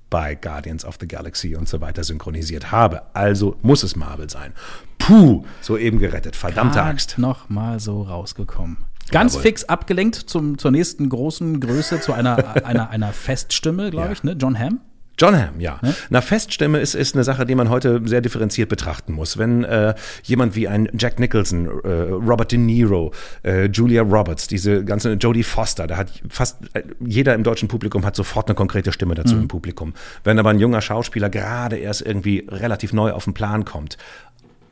[0.10, 3.02] bei Guardians of the Galaxy und so weiter synchronisiert habe.
[3.14, 4.54] Also muss es Marvel sein.
[5.00, 6.36] Puh, so eben gerettet.
[6.36, 7.18] Verdammte Grad Axt.
[7.18, 8.78] noch mal so rausgekommen.
[9.12, 9.44] Ganz Jawohl.
[9.44, 14.12] fix abgelenkt zum, zur nächsten großen Größe, zu einer, einer, einer Feststimme, glaube Ja.
[14.14, 14.34] ich, ne?
[14.40, 14.82] John Hamm.
[15.18, 15.80] John Hamm, ja.
[16.10, 19.38] Na, Feststimme ist, ist eine Sache, die man heute sehr differenziert betrachten muss.
[19.38, 23.12] Wenn äh, jemand wie ein Jack Nicholson, äh, Robert De Niro,
[23.44, 28.06] äh, Julia Roberts, diese ganze Jodie Foster, da hat fast äh, jeder im deutschen Publikum
[28.06, 29.94] hat sofort eine konkrete Stimme dazu im Publikum.
[30.24, 33.98] Wenn aber ein junger Schauspieler gerade erst irgendwie relativ neu auf den Plan kommt,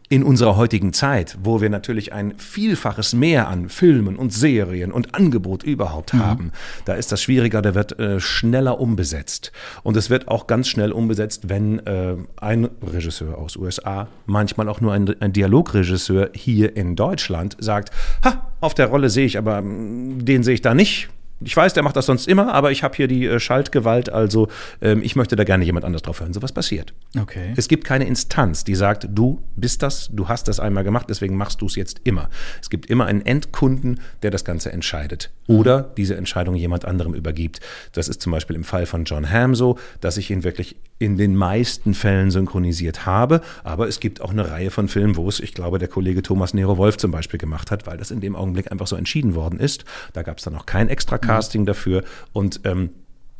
[0.09, 5.15] in unserer heutigen Zeit, wo wir natürlich ein Vielfaches mehr an Filmen und Serien und
[5.15, 6.51] Angebot überhaupt haben,
[6.85, 9.51] da ist das schwieriger, da wird äh, schneller umbesetzt.
[9.83, 14.81] Und es wird auch ganz schnell umbesetzt, wenn äh, ein Regisseur aus USA, manchmal auch
[14.81, 17.91] nur ein, ein Dialogregisseur hier in Deutschland sagt,
[18.23, 21.09] ha, auf der Rolle sehe ich, aber mm, den sehe ich da nicht.
[21.41, 24.47] Ich weiß, der macht das sonst immer, aber ich habe hier die äh, Schaltgewalt, also
[24.81, 26.33] ähm, ich möchte da gerne jemand anders drauf hören.
[26.33, 26.93] So was passiert.
[27.19, 27.53] Okay.
[27.55, 31.35] Es gibt keine Instanz, die sagt, du bist das, du hast das einmal gemacht, deswegen
[31.35, 32.29] machst du es jetzt immer.
[32.61, 37.59] Es gibt immer einen Endkunden, der das Ganze entscheidet oder diese Entscheidung jemand anderem übergibt.
[37.91, 41.17] Das ist zum Beispiel im Fall von John Hamm so, dass ich ihn wirklich in
[41.17, 45.39] den meisten Fällen synchronisiert habe, aber es gibt auch eine Reihe von Filmen, wo es,
[45.39, 48.35] ich glaube, der Kollege Thomas Nero Wolf zum Beispiel gemacht hat, weil das in dem
[48.35, 49.83] Augenblick einfach so entschieden worden ist.
[50.13, 52.91] Da gab es dann auch kein extra Casting dafür und ähm,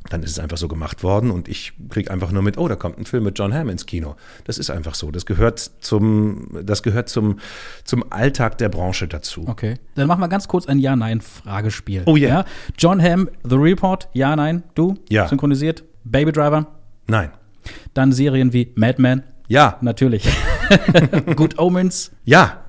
[0.10, 2.76] dann ist es einfach so gemacht worden und ich kriege einfach nur mit, oh, da
[2.76, 4.16] kommt ein Film mit John Hamm ins Kino.
[4.44, 5.10] Das ist einfach so.
[5.10, 7.40] Das gehört zum, das gehört zum,
[7.84, 9.46] zum Alltag der Branche dazu.
[9.48, 9.76] Okay.
[9.96, 12.04] Dann machen wir ganz kurz ein Ja-Nein-Fragespiel.
[12.06, 12.30] Oh yeah.
[12.30, 12.46] ja.
[12.78, 14.96] John Hamm, The Report, Ja, Nein, du?
[15.10, 15.28] Ja.
[15.28, 15.84] Synchronisiert.
[16.04, 16.68] Baby Driver.
[17.08, 17.32] Nein.
[17.94, 19.24] Dann Serien wie Mad Men.
[19.48, 19.78] Ja.
[19.82, 20.28] Natürlich.
[21.36, 22.12] Good Omens.
[22.24, 22.64] Ja.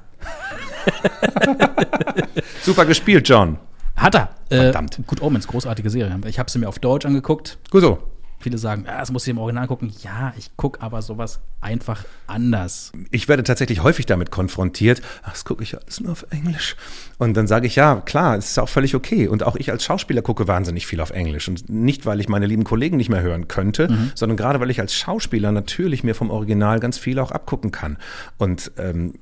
[2.63, 3.59] Super gespielt, John.
[3.97, 4.31] Hat er.
[4.49, 4.99] Verdammt.
[4.99, 6.19] Äh, Good Omens, großartige Serie.
[6.27, 7.59] Ich habe sie mir auf Deutsch angeguckt.
[7.71, 7.99] Gut so.
[8.47, 9.93] Viele sagen, ja, das muss ich im Original gucken.
[10.05, 12.93] Ja, ich gucke aber sowas einfach anders.
[13.11, 16.77] Ich werde tatsächlich häufig damit konfrontiert, ach, das gucke ich alles nur auf Englisch.
[17.19, 19.27] Und dann sage ich, ja, klar, es ist auch völlig okay.
[19.27, 21.49] Und auch ich als Schauspieler gucke wahnsinnig viel auf Englisch.
[21.49, 24.79] Und nicht, weil ich meine lieben Kollegen nicht mehr hören könnte, sondern gerade, weil ich
[24.79, 27.97] als Schauspieler natürlich mir vom Original ganz viel auch abgucken kann.
[28.39, 29.15] Und ähm,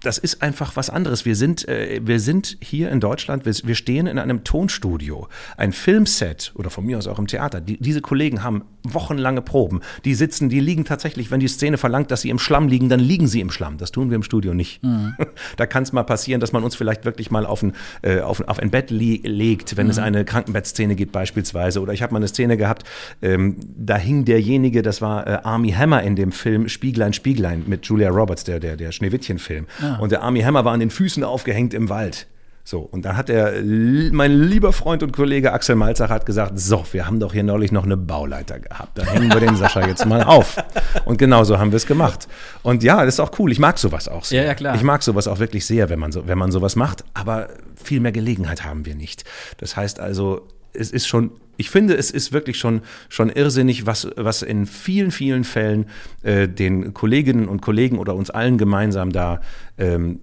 [0.00, 1.24] das ist einfach was anderes.
[1.24, 5.72] Wir sind, äh, wir sind hier in Deutschland, wir, wir stehen in einem Tonstudio, ein
[5.72, 7.60] Filmset oder von mir aus auch im Theater.
[7.60, 9.80] Die, diese Kollegen haben wochenlange Proben.
[10.04, 13.00] Die sitzen, die liegen tatsächlich, wenn die Szene verlangt, dass sie im Schlamm liegen, dann
[13.00, 13.78] liegen sie im Schlamm.
[13.78, 14.82] Das tun wir im Studio nicht.
[14.82, 15.14] Mhm.
[15.56, 18.40] Da kann es mal passieren, dass man uns vielleicht wirklich mal auf ein, äh, auf,
[18.48, 19.90] auf ein Bett legt, wenn mhm.
[19.90, 21.80] es eine Krankenbettszene gibt beispielsweise.
[21.80, 22.84] Oder ich habe mal eine Szene gehabt,
[23.20, 27.86] ähm, da hing derjenige, das war äh, Army Hammer in dem Film Spieglein, Spieglein mit
[27.86, 29.66] Julia Roberts, der, der, der Schneewittchen-Film.
[29.82, 29.96] Ah.
[29.96, 32.26] Und der Army Hammer war an den Füßen aufgehängt im Wald.
[32.64, 36.84] So, und dann hat er, mein lieber Freund und Kollege Axel Malzach hat gesagt, so,
[36.92, 40.06] wir haben doch hier neulich noch eine Bauleiter gehabt, da hängen wir den Sascha jetzt
[40.06, 40.56] mal auf.
[41.04, 42.28] Und genau so haben wir es gemacht.
[42.62, 44.42] Und ja, das ist auch cool, ich mag sowas auch sehr.
[44.42, 44.76] Ja, ja, klar.
[44.76, 47.98] Ich mag sowas auch wirklich sehr, wenn man, so, wenn man sowas macht, aber viel
[47.98, 49.24] mehr Gelegenheit haben wir nicht.
[49.56, 54.08] Das heißt also, es ist schon, ich finde, es ist wirklich schon, schon irrsinnig, was,
[54.16, 55.86] was in vielen, vielen Fällen
[56.22, 59.40] äh, den Kolleginnen und Kollegen oder uns allen gemeinsam da
[59.78, 60.20] ähm,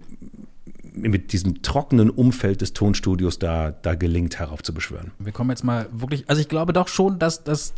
[1.02, 5.12] mit diesem trockenen Umfeld des Tonstudios da, da gelingt, heraufzubeschwören.
[5.20, 7.74] Wir kommen jetzt mal wirklich, also ich glaube doch schon, dass das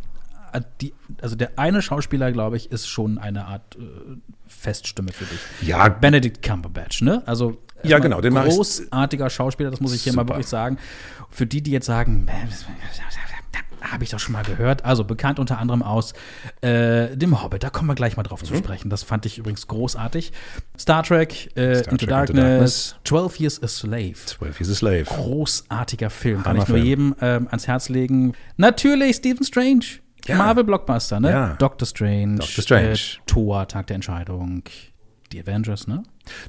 [0.80, 3.80] die, also der eine Schauspieler, glaube ich, ist schon eine Art äh,
[4.46, 5.40] Feststimme für dich.
[5.66, 5.88] Ja.
[5.88, 7.22] Benedict Cumberbatch, ne?
[7.26, 10.24] Also ja, genau, den großartiger Schauspieler, das muss ich hier Super.
[10.24, 10.78] mal wirklich sagen.
[11.30, 12.26] Für die, die jetzt sagen,
[13.82, 14.84] habe ich doch schon mal gehört.
[14.84, 16.14] Also bekannt unter anderem aus
[16.60, 17.62] äh, dem Hobbit.
[17.62, 18.46] Da kommen wir gleich mal drauf mhm.
[18.46, 18.90] zu sprechen.
[18.90, 20.32] Das fand ich übrigens großartig.
[20.78, 24.14] Star Trek, äh, Star Into, Trek Darkness, Into Darkness, 12 Years a Slave.
[24.26, 25.04] 12 Years a Slave.
[25.04, 26.42] Großartiger Film.
[26.42, 28.34] Kann ich nur jedem ähm, ans Herz legen.
[28.56, 29.84] Natürlich Stephen Strange.
[30.26, 30.36] Ja.
[30.36, 31.30] Marvel-Blockbuster, ne?
[31.30, 31.54] Ja.
[31.54, 32.36] Doctor Strange.
[32.36, 32.92] Doctor Strange.
[32.92, 34.62] Äh, Thor, Tag der Entscheidung.
[35.32, 36.04] Die Avengers, ne?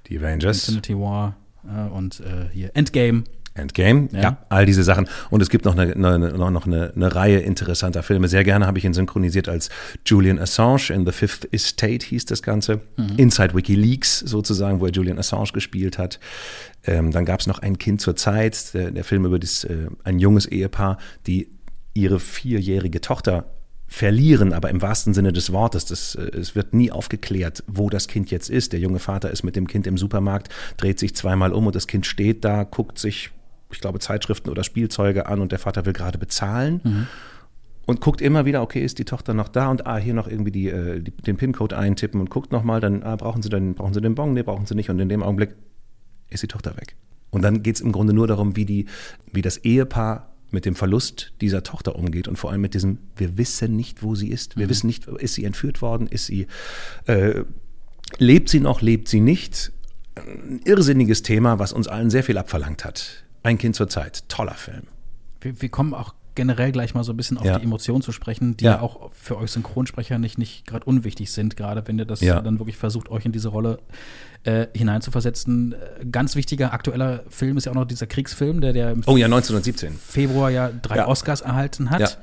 [0.08, 0.67] Die Avengers.
[0.67, 3.24] Infinity War äh, und äh, hier Endgame.
[3.56, 4.22] Endgame, ja.
[4.22, 4.38] ja.
[4.50, 5.08] all diese Sachen.
[5.30, 8.28] Und es gibt noch eine, eine, noch eine, eine Reihe interessanter Filme.
[8.28, 9.70] Sehr gerne habe ich ihn synchronisiert als
[10.06, 12.82] Julian Assange in The Fifth Estate hieß das Ganze.
[12.98, 13.13] Mhm.
[13.18, 16.20] Inside WikiLeaks sozusagen, wo er Julian Assange gespielt hat.
[16.86, 19.88] Ähm, dann gab es noch Ein Kind zur Zeit, der, der Film über das, äh,
[20.04, 21.50] ein junges Ehepaar, die
[21.94, 23.46] ihre vierjährige Tochter
[23.88, 25.86] verlieren, aber im wahrsten Sinne des Wortes.
[25.86, 28.74] Das, äh, es wird nie aufgeklärt, wo das Kind jetzt ist.
[28.74, 31.86] Der junge Vater ist mit dem Kind im Supermarkt, dreht sich zweimal um und das
[31.86, 33.30] Kind steht da, guckt sich
[33.73, 36.81] ich glaube, Zeitschriften oder Spielzeuge an und der Vater will gerade bezahlen.
[36.83, 37.07] Mhm.
[37.86, 40.51] Und guckt immer wieder, okay, ist die Tochter noch da und ah, hier noch irgendwie
[40.51, 43.93] die, äh, die den PIN-Code eintippen und guckt nochmal, dann ah, brauchen sie dann, brauchen
[43.93, 44.89] sie den Bon, nee, brauchen sie nicht.
[44.89, 45.55] Und in dem Augenblick
[46.29, 46.95] ist die Tochter weg.
[47.29, 48.86] Und dann geht es im Grunde nur darum, wie, die,
[49.33, 53.38] wie das Ehepaar mit dem Verlust dieser Tochter umgeht und vor allem mit diesem, wir
[53.38, 54.55] wissen nicht, wo sie ist.
[54.55, 54.69] Wir mhm.
[54.69, 56.47] wissen nicht, ist sie entführt worden, ist sie,
[57.07, 57.43] äh,
[58.19, 59.71] lebt sie noch, lebt sie nicht.
[60.15, 63.22] Ein irrsinniges Thema, was uns allen sehr viel abverlangt hat.
[63.43, 64.27] Ein Kind zur Zeit.
[64.29, 64.84] Toller Film.
[65.41, 67.60] Wir, wir kommen auch generell gleich mal so ein bisschen auf ja.
[67.60, 68.82] die Emotionen zu sprechen, die ja.
[68.82, 72.41] auch für euch Synchronsprecher nicht, nicht gerade unwichtig sind, gerade wenn ihr das ja.
[72.41, 73.79] dann wirklich versucht, euch in diese Rolle
[74.43, 75.73] äh, hineinzuversetzen.
[75.73, 79.17] Äh, ganz wichtiger aktueller Film ist ja auch noch dieser Kriegsfilm, der, der im oh,
[79.17, 79.93] ja, 1917.
[79.93, 82.19] Februar ja drei Oscars erhalten hat.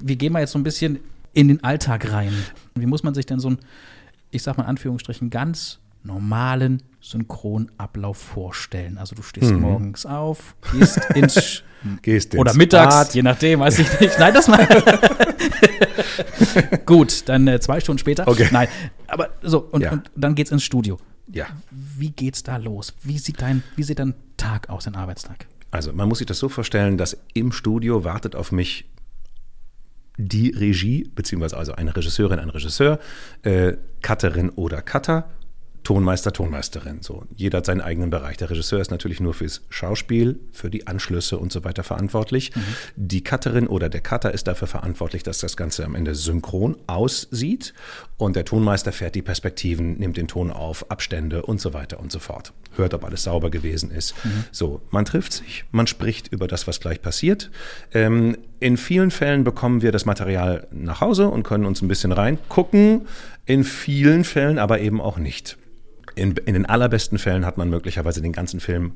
[0.00, 1.00] Wie gehen wir jetzt so ein bisschen
[1.32, 2.32] in den Alltag rein?
[2.74, 3.58] Wie muss man sich denn so ein,
[4.30, 8.98] ich sag mal in Anführungsstrichen, ganz normalen Synchronablauf vorstellen.
[8.98, 9.60] Also du stehst mhm.
[9.60, 11.62] morgens auf, gehst ins
[12.02, 13.14] gehst oder mittags, Bad.
[13.14, 14.18] je nachdem, weiß ich nicht.
[14.18, 14.66] Nein, das mal.
[16.86, 18.28] Gut, dann äh, zwei Stunden später.
[18.28, 18.48] Okay.
[18.52, 18.68] Nein,
[19.08, 19.92] aber so und, ja.
[19.92, 20.98] und dann geht's ins Studio.
[21.32, 21.46] Ja.
[21.70, 22.94] Wie geht's da los?
[23.02, 25.46] Wie sieht dein wie sieht dein Tag aus, dein Arbeitstag?
[25.72, 28.84] Also man muss sich das so vorstellen, dass im Studio wartet auf mich
[30.18, 32.98] die Regie, beziehungsweise also eine Regisseurin, ein Regisseur,
[33.42, 35.30] äh, Cutterin oder Cutter
[35.84, 37.02] Tonmeister, Tonmeisterin.
[37.02, 38.36] So, jeder hat seinen eigenen Bereich.
[38.36, 42.54] Der Regisseur ist natürlich nur fürs Schauspiel, für die Anschlüsse und so weiter verantwortlich.
[42.54, 42.60] Mhm.
[42.96, 47.74] Die Cutterin oder der Cutter ist dafür verantwortlich, dass das Ganze am Ende synchron aussieht.
[48.16, 52.12] Und der Tonmeister fährt die Perspektiven, nimmt den Ton auf, Abstände und so weiter und
[52.12, 52.52] so fort.
[52.76, 54.14] Hört, ob alles sauber gewesen ist.
[54.24, 54.44] Mhm.
[54.52, 57.50] So, man trifft sich, man spricht über das, was gleich passiert.
[57.92, 62.12] Ähm, in vielen Fällen bekommen wir das Material nach Hause und können uns ein bisschen
[62.12, 63.08] reingucken.
[63.46, 65.58] In vielen Fällen aber eben auch nicht.
[66.14, 68.92] In, in den allerbesten Fällen hat man möglicherweise den ganzen Film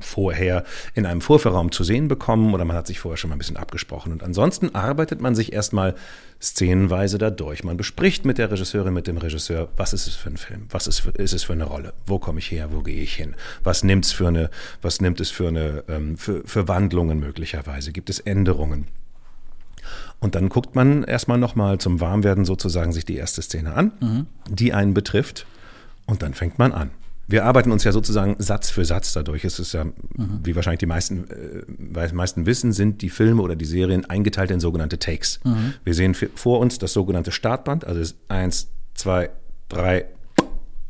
[0.00, 3.38] vorher in einem Vorführraum zu sehen bekommen oder man hat sich vorher schon mal ein
[3.38, 4.12] bisschen abgesprochen.
[4.12, 5.94] Und ansonsten arbeitet man sich erstmal
[6.40, 7.64] szenenweise dadurch.
[7.64, 10.86] Man bespricht mit der Regisseurin, mit dem Regisseur, was ist es für ein Film, was
[10.86, 13.34] ist, für, ist es für eine Rolle, wo komme ich her, wo gehe ich hin,
[13.64, 14.50] was nimmt es für eine,
[14.82, 18.86] was nimmt es für eine, ähm, für, für Wandlungen möglicherweise, gibt es Änderungen.
[20.20, 24.26] Und dann guckt man erstmal nochmal zum Warmwerden sozusagen sich die erste Szene an, mhm.
[24.48, 25.46] die einen betrifft
[26.08, 26.90] und dann fängt man an.
[27.30, 29.44] Wir arbeiten uns ja sozusagen Satz für Satz dadurch.
[29.44, 30.40] Es ist ja, mhm.
[30.42, 34.60] wie wahrscheinlich die meisten, äh, meisten wissen, sind die Filme oder die Serien eingeteilt in
[34.60, 35.38] sogenannte Takes.
[35.44, 35.74] Mhm.
[35.84, 39.28] Wir sehen vor uns das sogenannte Startband, also eins, zwei,
[39.68, 40.06] drei,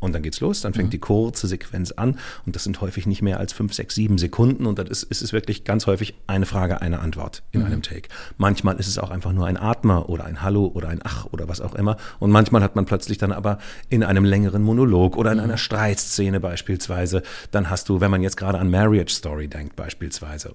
[0.01, 0.93] Und dann geht's los, dann fängt mhm.
[0.93, 4.67] die kurze Sequenz an und das sind häufig nicht mehr als fünf, sechs, sieben Sekunden
[4.67, 7.67] und dann ist, ist es wirklich ganz häufig eine Frage, eine Antwort in mhm.
[7.67, 8.09] einem Take.
[8.37, 11.49] Manchmal ist es auch einfach nur ein Atmer oder ein Hallo oder ein Ach oder
[11.49, 13.59] was auch immer und manchmal hat man plötzlich dann aber
[13.89, 15.45] in einem längeren Monolog oder in mhm.
[15.45, 20.55] einer Streitszene beispielsweise, dann hast du, wenn man jetzt gerade an Marriage Story denkt beispielsweise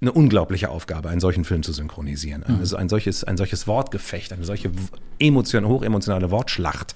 [0.00, 2.44] eine unglaubliche Aufgabe, einen solchen Film zu synchronisieren.
[2.46, 2.56] Mhm.
[2.60, 4.70] Also ein solches, ein solches Wortgefecht, eine solche
[5.18, 6.94] emotion, hochemotionale Wortschlacht.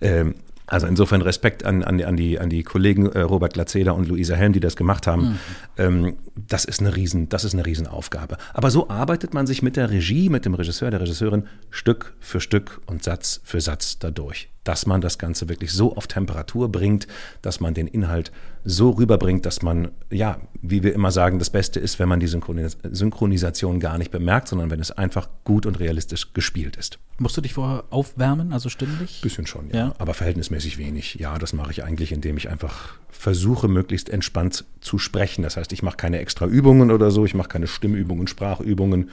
[0.00, 0.36] Ähm,
[0.66, 4.34] also insofern Respekt an, an, an, die, an die Kollegen äh, Robert Glatzeder und Luisa
[4.34, 5.22] Helm, die das gemacht haben.
[5.22, 5.38] Mhm.
[5.78, 8.36] Ähm, das ist eine riesen, das ist eine Riesenaufgabe.
[8.52, 12.40] Aber so arbeitet man sich mit der Regie, mit dem Regisseur, der Regisseurin Stück für
[12.40, 17.06] Stück und Satz für Satz dadurch dass man das Ganze wirklich so auf Temperatur bringt,
[17.40, 18.32] dass man den Inhalt
[18.68, 22.26] so rüberbringt, dass man, ja, wie wir immer sagen, das Beste ist, wenn man die
[22.26, 26.98] Synchronis Synchronisation gar nicht bemerkt, sondern wenn es einfach gut und realistisch gespielt ist.
[27.18, 29.20] Musst du dich vorher aufwärmen, also stimmlich?
[29.22, 29.76] Bisschen schon, ja.
[29.76, 29.94] ja.
[29.98, 31.14] Aber verhältnismäßig wenig.
[31.14, 35.42] Ja, das mache ich eigentlich, indem ich einfach versuche, möglichst entspannt zu sprechen.
[35.42, 39.10] Das heißt, ich mache keine extra Übungen oder so, ich mache keine Stimmübungen, Sprachübungen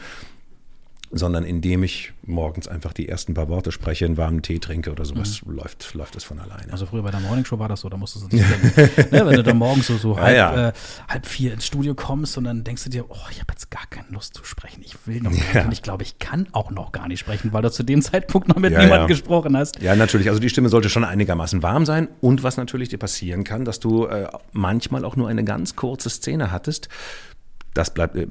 [1.13, 5.05] sondern indem ich morgens einfach die ersten paar Worte spreche, einen warmen Tee trinke oder
[5.05, 5.53] sowas, mhm.
[5.53, 6.71] läuft, läuft es von alleine.
[6.71, 8.47] Also früher bei der Morningshow war das so, da musstest du nicht
[9.11, 10.69] ne, wenn du dann morgens so, so halb, ja, ja.
[10.69, 10.73] Äh,
[11.07, 13.85] halb vier ins Studio kommst und dann denkst du dir, oh, ich habe jetzt gar
[13.89, 15.65] keine Lust zu sprechen, ich will noch ja.
[15.65, 18.47] und ich glaube, ich kann auch noch gar nicht sprechen, weil du zu dem Zeitpunkt
[18.47, 19.79] noch mit niemandem gesprochen hast.
[19.81, 23.43] Ja, natürlich, also die Stimme sollte schon einigermaßen warm sein und was natürlich dir passieren
[23.43, 26.89] kann, dass du äh, manchmal auch nur eine ganz kurze Szene hattest,
[27.73, 28.27] das bleibt, äh,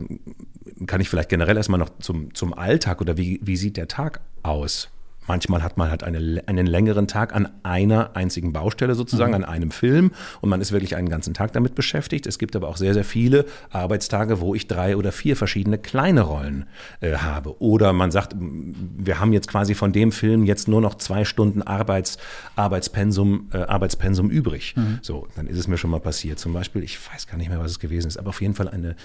[0.87, 4.21] kann ich vielleicht generell erstmal noch zum, zum Alltag oder wie, wie sieht der Tag
[4.42, 4.88] aus?
[5.27, 9.37] Manchmal hat man halt eine, einen längeren Tag an einer einzigen Baustelle sozusagen, mhm.
[9.37, 12.27] an einem Film und man ist wirklich einen ganzen Tag damit beschäftigt.
[12.27, 16.23] Es gibt aber auch sehr, sehr viele Arbeitstage, wo ich drei oder vier verschiedene kleine
[16.23, 16.67] Rollen
[17.01, 17.61] äh, habe.
[17.63, 21.63] Oder man sagt, wir haben jetzt quasi von dem Film jetzt nur noch zwei Stunden
[21.63, 22.19] Arbeits,
[22.57, 24.75] Arbeitspensum, äh, Arbeitspensum übrig.
[24.77, 24.99] Mhm.
[25.03, 26.41] So, dann ist es mir schon mal passiert.
[26.41, 28.69] Zum Beispiel, ich weiß gar nicht mehr, was es gewesen ist, aber auf jeden Fall
[28.69, 28.97] eine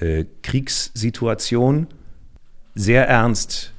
[0.00, 1.86] äh, Kriegssituation,
[2.74, 3.72] sehr ernst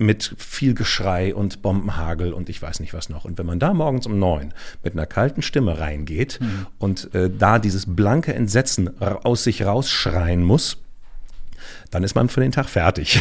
[0.00, 3.26] mit viel Geschrei und Bombenhagel und ich weiß nicht was noch.
[3.26, 6.66] Und wenn man da morgens um neun mit einer kalten Stimme reingeht mhm.
[6.78, 10.78] und äh, da dieses blanke Entsetzen aus sich rausschreien muss,
[11.90, 13.20] dann ist man für den Tag fertig.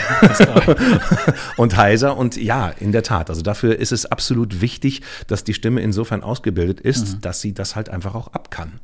[1.58, 2.16] und heiser.
[2.16, 3.30] Und ja, in der Tat.
[3.30, 7.22] Also dafür ist es absolut wichtig, dass die Stimme insofern ausgebildet ist, mhm.
[7.22, 8.80] dass sie das halt einfach auch ab kann.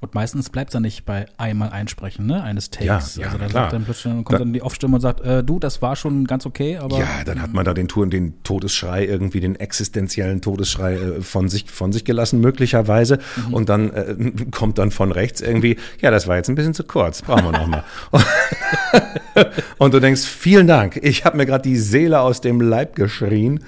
[0.00, 3.16] Und meistens bleibt es dann nicht bei einmal einsprechen, ne, eines Takes.
[3.16, 5.20] Ja, ja, also da sagt dann plötzlich, dann kommt da, dann die Off-Stimme und sagt,
[5.20, 6.98] äh, du, das war schon ganz okay, aber.
[6.98, 11.70] Ja, dann hat man da den, den Todesschrei, irgendwie den existenziellen Todesschrei äh, von sich,
[11.70, 13.18] von sich gelassen, möglicherweise.
[13.48, 13.54] Mhm.
[13.54, 14.16] Und dann äh,
[14.50, 17.52] kommt dann von rechts irgendwie, ja, das war jetzt ein bisschen zu kurz, brauchen wir
[17.52, 17.84] nochmal.
[19.78, 23.60] und du denkst, vielen Dank, ich habe mir gerade die Seele aus dem Leib geschrien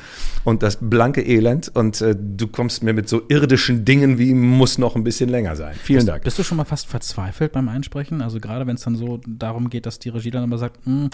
[0.44, 4.78] und das blanke Elend und äh, du kommst mir mit so irdischen Dingen wie muss
[4.78, 5.74] noch ein bisschen länger sein.
[5.74, 6.24] Vielen bist, Dank.
[6.24, 8.22] Bist du schon mal fast verzweifelt beim Einsprechen?
[8.22, 11.10] Also gerade wenn es dann so darum geht, dass die Regie dann immer sagt, hm,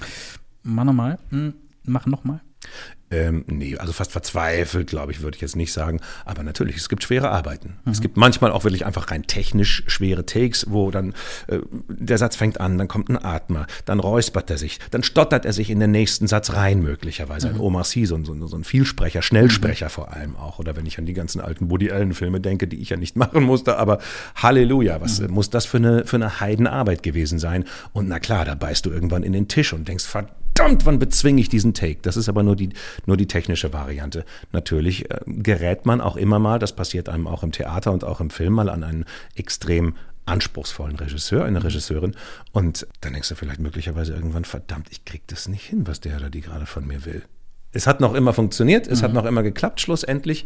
[0.63, 2.41] mach nochmal, hm, mach nochmal.
[3.15, 6.01] Ähm, nee, also fast verzweifelt, glaube ich, würde ich jetzt nicht sagen.
[6.25, 7.77] Aber natürlich, es gibt schwere Arbeiten.
[7.85, 7.93] Mhm.
[7.93, 11.15] Es gibt manchmal auch wirklich einfach rein technisch schwere Takes, wo dann
[11.47, 15.45] äh, der Satz fängt an, dann kommt ein Atmer, dann räuspert er sich, dann stottert
[15.45, 17.49] er sich in den nächsten Satz rein, möglicherweise.
[17.51, 17.55] Mhm.
[17.55, 19.91] Ein Omar Sy, so, so, so, ein Vielsprecher, Schnellsprecher mhm.
[19.91, 20.59] vor allem auch.
[20.59, 23.45] Oder wenn ich an die ganzen alten Woody Allen-Filme denke, die ich ja nicht machen
[23.45, 23.99] musste, aber
[24.37, 25.31] Halleluja, was mhm.
[25.31, 27.65] muss das für eine, für eine Heidenarbeit gewesen sein?
[27.93, 30.99] Und na klar, da beißt du irgendwann in den Tisch und denkst, verdammt, verdammt, wann
[30.99, 31.99] bezwinge ich diesen Take?
[32.03, 32.71] Das ist aber nur die,
[33.07, 34.25] nur die technische Variante.
[34.53, 38.21] Natürlich äh, gerät man auch immer mal, das passiert einem auch im Theater und auch
[38.21, 39.95] im Film mal an einen extrem
[40.27, 42.15] anspruchsvollen Regisseur, eine Regisseurin.
[42.53, 46.17] Und dann denkst du vielleicht möglicherweise irgendwann, verdammt, ich krieg das nicht hin, was der
[46.17, 47.23] oder die gerade von mir will.
[47.73, 49.05] Es hat noch immer funktioniert, es mhm.
[49.05, 50.45] hat noch immer geklappt, schlussendlich.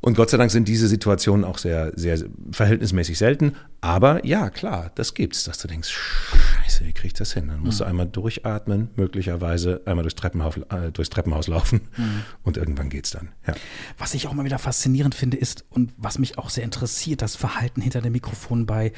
[0.00, 2.18] Und Gott sei Dank sind diese Situationen auch sehr, sehr
[2.52, 3.54] verhältnismäßig selten.
[3.80, 7.48] Aber ja, klar, das gibt's, dass du denkst, scheiße, wie krieg ich das hin?
[7.48, 7.84] Dann musst mhm.
[7.84, 12.22] du einmal durchatmen, möglicherweise einmal durchs Treppenhaus, äh, durchs Treppenhaus laufen mhm.
[12.42, 13.30] und irgendwann geht's dann.
[13.46, 13.54] Ja.
[13.98, 17.36] Was ich auch mal wieder faszinierend finde, ist und was mich auch sehr interessiert, das
[17.36, 18.92] Verhalten hinter dem Mikrofon bei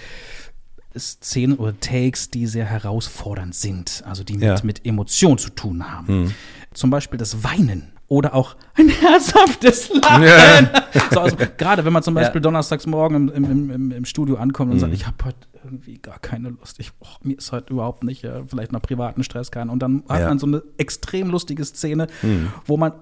[0.96, 4.56] Szenen oder Takes, die sehr herausfordernd sind, also die mit, ja.
[4.62, 6.22] mit Emotion zu tun haben.
[6.22, 6.34] Mhm.
[6.74, 10.24] Zum Beispiel das Weinen oder auch ein herzhaftes Lachen.
[10.28, 10.82] Ja.
[11.12, 12.42] So, also, gerade wenn man zum Beispiel ja.
[12.42, 14.80] donnerstags morgen im, im, im, im, Studio ankommt und mhm.
[14.80, 18.24] sagt, ich habe heute irgendwie gar keine Lust, ich, oh, mir ist heute überhaupt nicht,
[18.24, 19.68] äh, vielleicht nach privaten Stress kann.
[19.68, 20.28] Und dann hat ja.
[20.28, 22.52] man so eine extrem lustige Szene, mhm.
[22.66, 22.92] wo man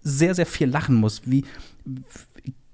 [0.00, 1.22] sehr, sehr viel lachen muss.
[1.24, 1.44] Wie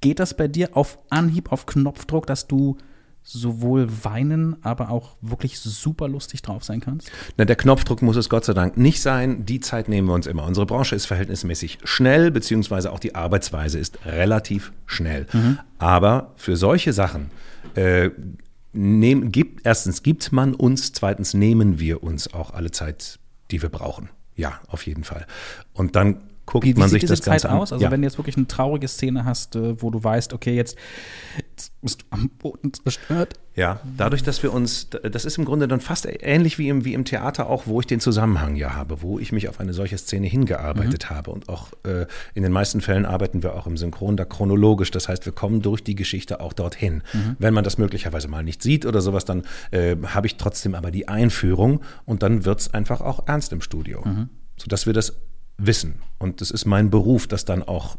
[0.01, 2.79] geht das bei dir auf Anhieb, auf Knopfdruck, dass du
[3.23, 7.11] sowohl weinen, aber auch wirklich super lustig drauf sein kannst?
[7.37, 9.45] Na, der Knopfdruck muss es Gott sei Dank nicht sein.
[9.45, 10.45] Die Zeit nehmen wir uns immer.
[10.45, 15.27] Unsere Branche ist verhältnismäßig schnell, beziehungsweise auch die Arbeitsweise ist relativ schnell.
[15.79, 17.31] Aber für solche Sachen
[17.75, 18.11] äh,
[18.73, 23.19] nehm, gibt, erstens gibt man uns, zweitens nehmen wir uns auch alle Zeit,
[23.51, 24.11] die wir brauchen.
[24.37, 25.27] Ja, auf jeden Fall.
[25.73, 27.73] Und dann guckt Wie, wie man sich das Ganze Zeit aus?
[27.73, 27.91] Also ja.
[27.91, 30.77] wenn du jetzt wirklich eine traurige Szene hast, äh, wo du weißt, okay, jetzt,
[31.37, 33.35] jetzt bist du am Boden zerstört.
[33.57, 36.95] Ja, dadurch, dass wir uns, das ist im Grunde dann fast ähnlich wie im, wie
[36.95, 39.99] im Theater auch, wo ich den Zusammenhang ja habe, wo ich mich auf eine solche
[39.99, 41.31] Szene hingearbeitet habe.
[41.31, 44.91] Und auch äh, in den meisten Fällen arbeiten wir auch im Synchron da chronologisch.
[44.91, 47.03] Das heißt, wir kommen durch die Geschichte auch dorthin.
[47.39, 50.91] Wenn man das möglicherweise mal nicht sieht oder sowas, dann äh, habe ich trotzdem aber
[50.91, 54.03] die Einführung und dann wird es einfach auch ernst im Studio.
[54.57, 55.15] Sodass wir das
[55.67, 56.01] wissen.
[56.19, 57.97] Und es ist mein Beruf, das dann auch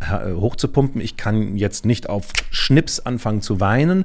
[0.00, 1.00] äh, hochzupumpen.
[1.00, 4.04] Ich kann jetzt nicht auf Schnips anfangen zu weinen,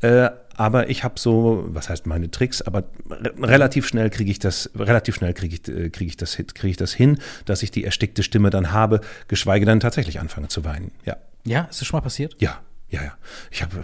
[0.00, 4.38] äh, aber ich habe so, was heißt meine Tricks, aber re relativ schnell kriege ich
[4.38, 7.70] das, relativ schnell kriege ich, äh, kriege ich das, kriege ich das hin, dass ich
[7.70, 10.92] die erstickte Stimme dann habe, geschweige denn tatsächlich anfange zu weinen.
[11.04, 12.36] Ja, Ja, ist das schon mal passiert?
[12.40, 12.60] ja,
[12.90, 13.12] ja, ja.
[13.50, 13.76] Ich habe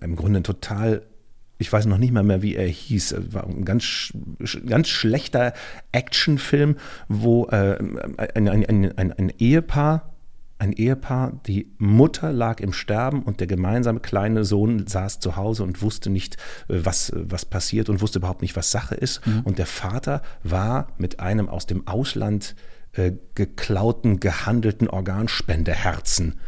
[0.00, 1.02] im Grunde total
[1.58, 3.12] ich weiß noch nicht mal mehr, wie er hieß.
[3.12, 4.12] Es war ein ganz,
[4.66, 5.52] ganz schlechter
[5.92, 6.76] Actionfilm,
[7.08, 7.78] wo äh,
[8.34, 10.14] ein, ein, ein, ein, Ehepaar,
[10.58, 15.62] ein Ehepaar, die Mutter lag im Sterben und der gemeinsame kleine Sohn saß zu Hause
[15.62, 16.36] und wusste nicht,
[16.68, 19.20] äh, was, was passiert und wusste überhaupt nicht, was Sache ist.
[19.44, 22.56] Und der Vater war mit einem aus dem Ausland
[22.92, 26.38] äh, geklauten, gehandelten Organspendeherzen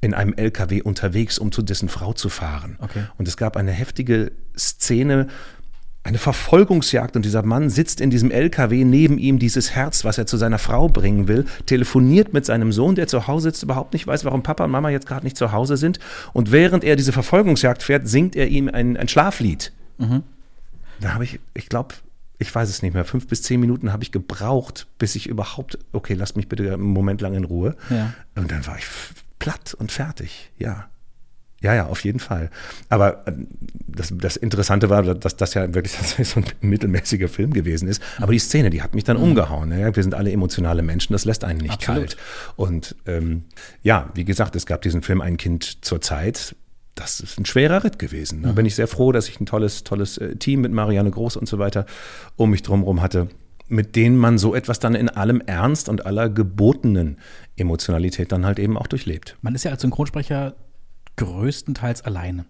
[0.00, 2.76] in einem LKW unterwegs, um zu dessen Frau zu fahren.
[2.80, 3.04] Okay.
[3.18, 5.28] Und es gab eine heftige Szene,
[6.02, 10.26] eine Verfolgungsjagd und dieser Mann sitzt in diesem LKW neben ihm dieses Herz, was er
[10.26, 14.06] zu seiner Frau bringen will, telefoniert mit seinem Sohn, der zu Hause sitzt, überhaupt nicht
[14.06, 15.98] weiß, warum Papa und Mama jetzt gerade nicht zu Hause sind.
[16.32, 19.72] Und während er diese Verfolgungsjagd fährt, singt er ihm ein, ein Schlaflied.
[21.00, 21.94] Da habe ich, ich glaube,
[22.38, 25.78] ich weiß es nicht mehr, fünf bis zehn Minuten habe ich gebraucht, bis ich überhaupt,
[25.92, 27.76] okay, lasst mich bitte einen Moment lang in Ruhe.
[27.90, 28.14] Ja.
[28.34, 28.86] Und dann war ich
[29.40, 30.88] platt und fertig, ja.
[31.62, 32.48] Ja, ja, auf jeden Fall.
[32.88, 33.32] Aber äh,
[33.86, 35.92] das, das Interessante war, dass das ja wirklich
[36.26, 38.02] so ein mittelmäßiger Film gewesen ist.
[38.18, 39.76] Aber die Szene, die hat mich dann umgehauen.
[39.78, 39.94] Ja.
[39.94, 42.00] Wir sind alle emotionale Menschen, das lässt einen nicht Absolut.
[42.00, 42.16] kalt.
[42.56, 43.44] Und ähm,
[43.82, 46.56] ja, wie gesagt, es gab diesen Film Ein Kind zur Zeit.
[46.94, 48.42] Das ist ein schwerer Ritt gewesen.
[48.42, 51.36] Da bin ich sehr froh, dass ich ein tolles, tolles äh, Team mit Marianne Groß
[51.36, 51.84] und so weiter
[52.36, 53.28] um mich drumherum hatte,
[53.68, 57.18] mit denen man so etwas dann in allem Ernst und aller gebotenen
[57.60, 59.36] Emotionalität dann halt eben auch durchlebt.
[59.42, 60.56] Man ist ja als Synchronsprecher
[61.16, 62.46] größtenteils alleine.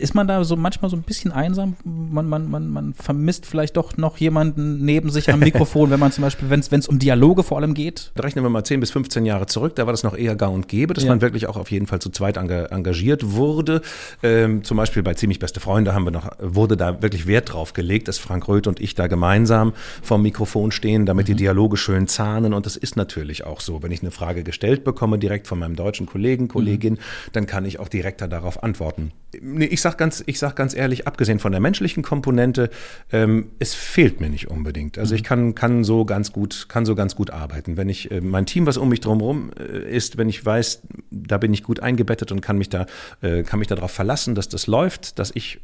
[0.00, 1.76] Ist man da so manchmal so ein bisschen einsam?
[1.84, 6.10] Man, man, man, man vermisst vielleicht doch noch jemanden neben sich am Mikrofon, wenn man
[6.10, 8.12] zum Beispiel, wenn es um Dialoge vor allem geht.
[8.18, 10.68] Rechnen wir mal 10 bis 15 Jahre zurück, da war das noch eher gar und
[10.68, 11.10] gäbe, dass Ja.
[11.10, 13.82] man wirklich auch auf jeden Fall zu zweit enga engagiert wurde.
[14.22, 17.72] Ähm, zum Beispiel bei Ziemlich Beste Freunde haben wir noch, wurde da wirklich Wert drauf
[17.74, 19.72] gelegt, dass Frank Röth und ich da gemeinsam
[20.02, 22.54] vorm Mikrofon stehen, damit die Dialoge schön zahnen.
[22.54, 23.82] Und das ist natürlich auch so.
[23.82, 26.98] Wenn ich eine Frage gestellt bekomme, direkt von meinem deutschen Kollegen, Kollegin,
[27.32, 29.12] dann kann ich auch direkter darauf antworten.
[29.40, 32.70] Nee, ich sag ganz, ich sag ganz ehrlich, abgesehen von der menschlichen Komponente,
[33.10, 34.98] ähm, es fehlt mir nicht unbedingt.
[34.98, 37.76] Also ich kann, kann so ganz gut, kann so ganz gut arbeiten.
[37.76, 41.38] Wenn ich äh, mein Team, was um mich drumherum äh, ist, wenn ich weiß, da
[41.38, 42.86] bin ich gut eingebettet und kann mich da,
[43.20, 45.60] äh, kann mich darauf verlassen, dass das läuft, dass ich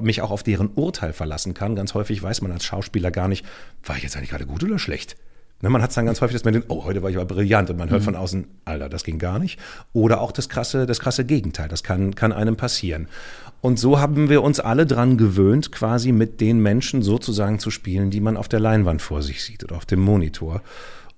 [0.00, 1.74] mich auch auf deren Urteil verlassen kann.
[1.74, 3.44] Ganz häufig weiß man als Schauspieler gar nicht,
[3.84, 5.16] war ich jetzt eigentlich gerade gut oder schlecht?
[5.64, 7.24] Ne, man hat es dann ganz häufig, dass man denkt, oh, heute war ich aber
[7.24, 9.58] brillant und man hört von außen, Alter, das ging gar nicht.
[9.94, 13.08] Oder auch das krasse, das krasse Gegenteil, das kann, kann einem passieren.
[13.64, 18.10] Und so haben wir uns alle dran gewöhnt, quasi mit den Menschen sozusagen zu spielen,
[18.10, 20.60] die man auf der Leinwand vor sich sieht oder auf dem Monitor.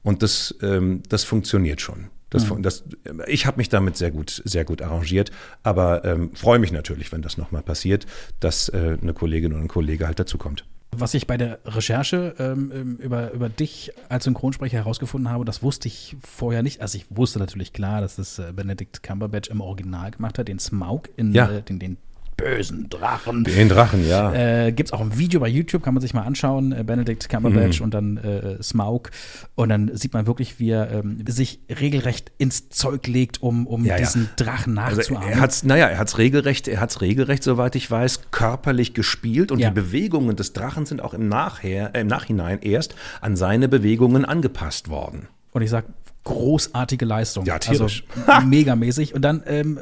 [0.05, 2.07] Und das, ähm, das funktioniert schon.
[2.30, 2.84] Das, fun- das,
[3.26, 5.32] ich habe mich damit sehr gut, sehr gut arrangiert,
[5.64, 8.07] aber ähm, freue mich natürlich, wenn das nochmal passiert,
[8.38, 10.64] dass äh, eine Kollegin oder ein Kollege halt dazukommt.
[10.92, 15.64] Was ich bei der Recherche ähm, ähm, über, über dich als Synchronsprecher herausgefunden habe, das
[15.64, 16.80] wusste ich vorher nicht.
[16.80, 20.61] Also ich wusste natürlich klar, dass das äh, Benedict Cumberbatch im Original gemacht hat, den
[20.61, 21.51] Smaug in Ja.
[21.51, 21.97] äh, den, den
[22.37, 23.45] bösen Drachen.
[23.45, 24.32] Den Drachen, ja.
[24.66, 27.28] Äh, Gibt es auch ein Video bei YouTube, kann man sich mal anschauen, äh, Benedict
[27.28, 29.11] Cumberbatch und dann äh, Smaug.
[29.55, 33.84] Und dann sieht man wirklich, wie er ähm, sich regelrecht ins Zeug legt, um, um
[33.84, 34.01] Ja, ja.
[34.01, 35.28] diesen Drachen Also nachzuahmen.
[35.28, 39.59] er hat's, naja, er hat's regelrecht, er hat's regelrecht, soweit ich weiß, körperlich gespielt und
[39.59, 39.70] Ja.
[39.70, 44.24] die Bewegungen des Drachen sind auch im, Nachher, äh, im Nachhinein erst an seine Bewegungen
[44.24, 45.28] angepasst worden.
[45.53, 45.87] Und ich sag,
[46.24, 47.47] großartige Leistung.
[47.47, 48.05] Ja, tierisch.
[48.26, 49.14] Also megamäßig.
[49.14, 49.78] Und dann, ähm,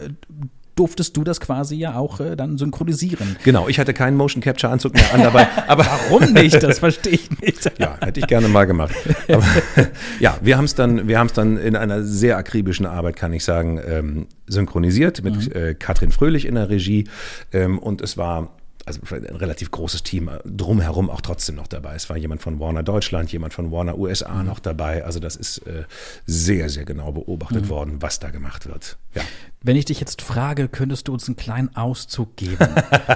[0.76, 3.36] durftest du das quasi ja auch äh, dann synchronisieren.
[3.44, 6.62] Genau, ich hatte keinen Motion Capture Anzug mehr an dabei, aber Warum nicht?
[6.62, 7.70] Das verstehe ich nicht.
[7.78, 8.94] ja, hätte ich gerne mal gemacht.
[9.28, 9.44] Aber,
[10.20, 13.32] ja, wir haben es dann, wir haben es dann in einer sehr akribischen Arbeit, kann
[13.32, 15.52] ich sagen, ähm, synchronisiert mit Mhm.
[15.52, 17.08] äh, Katrin Fröhlich in der Regie
[17.52, 18.50] ähm, und es war
[18.86, 21.94] also ein relativ großes Team äh, drumherum auch trotzdem noch dabei.
[21.94, 24.46] Es war jemand von Warner Deutschland, jemand von Warner USA Mhm.
[24.46, 25.04] noch dabei.
[25.04, 25.84] Also das ist äh,
[26.26, 28.98] sehr, sehr genau beobachtet worden, was da gemacht wird.
[29.14, 29.22] Ja.
[29.66, 32.58] Wenn ich dich jetzt frage, könntest du uns einen kleinen Auszug geben?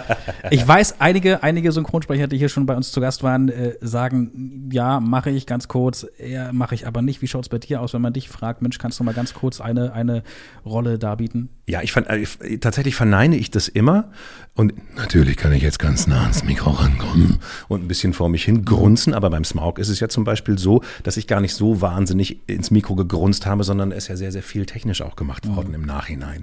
[0.50, 4.70] ich weiß, einige, einige Synchronsprecher, die hier schon bei uns zu Gast waren, äh, sagen,
[4.72, 7.20] ja, mache ich ganz kurz, ja, mache ich aber nicht.
[7.20, 9.34] Wie schaut es bei dir aus, wenn man dich fragt, Mensch, kannst du mal ganz
[9.34, 10.22] kurz eine, eine
[10.64, 11.50] Rolle darbieten?
[11.66, 12.24] Ja, ich fand, äh,
[12.56, 14.10] tatsächlich verneine ich das immer
[14.54, 17.38] und Natürlich kann ich jetzt ganz nah ans Mikro rankommen.
[17.68, 20.58] und ein bisschen vor mich hin grunzen, aber beim Smaug ist es ja zum Beispiel
[20.58, 24.16] so, dass ich gar nicht so wahnsinnig ins Mikro gegrunzt habe, sondern es ist ja
[24.16, 26.37] sehr, sehr viel technisch auch gemacht worden im Nachhinein.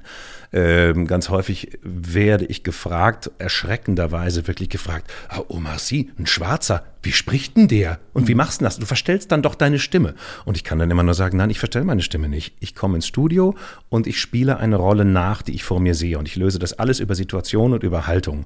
[0.54, 7.12] Ähm, ganz häufig werde ich gefragt, erschreckenderweise wirklich gefragt, ah, Omar Sy, ein Schwarzer, wie
[7.12, 8.00] spricht denn der?
[8.14, 8.80] Und wie machst du das?
[8.80, 10.16] Du verstellst dann doch deine Stimme.
[10.46, 12.56] Und ich kann dann immer nur sagen, nein, ich verstelle meine Stimme nicht.
[12.60, 13.56] Ich komme ins Studio
[13.90, 16.18] und ich spiele eine Rolle nach, die ich vor mir sehe.
[16.18, 18.46] Und ich löse das alles über Situation und über Haltung.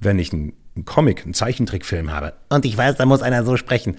[0.00, 3.96] Wenn ich einen Comic, einen Zeichentrickfilm habe und ich weiß, da muss einer so sprechen,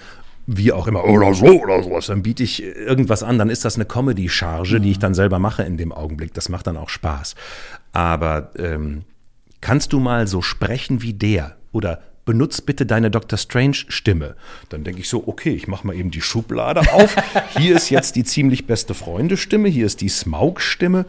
[0.47, 3.75] wie auch immer, oder so oder sowas, dann biete ich irgendwas an, dann ist das
[3.75, 6.33] eine Comedy-Charge, die ich dann selber mache in dem Augenblick.
[6.33, 7.35] Das macht dann auch Spaß.
[7.93, 9.03] Aber ähm,
[9.61, 11.57] kannst du mal so sprechen wie der?
[11.71, 13.37] Oder benutz bitte deine Dr.
[13.37, 14.35] Strange-Stimme.
[14.69, 17.15] Dann denke ich so, okay, ich mache mal eben die Schublade auf.
[17.57, 21.05] Hier ist jetzt die ziemlich beste Freunde-Stimme, hier ist die Smaug-Stimme.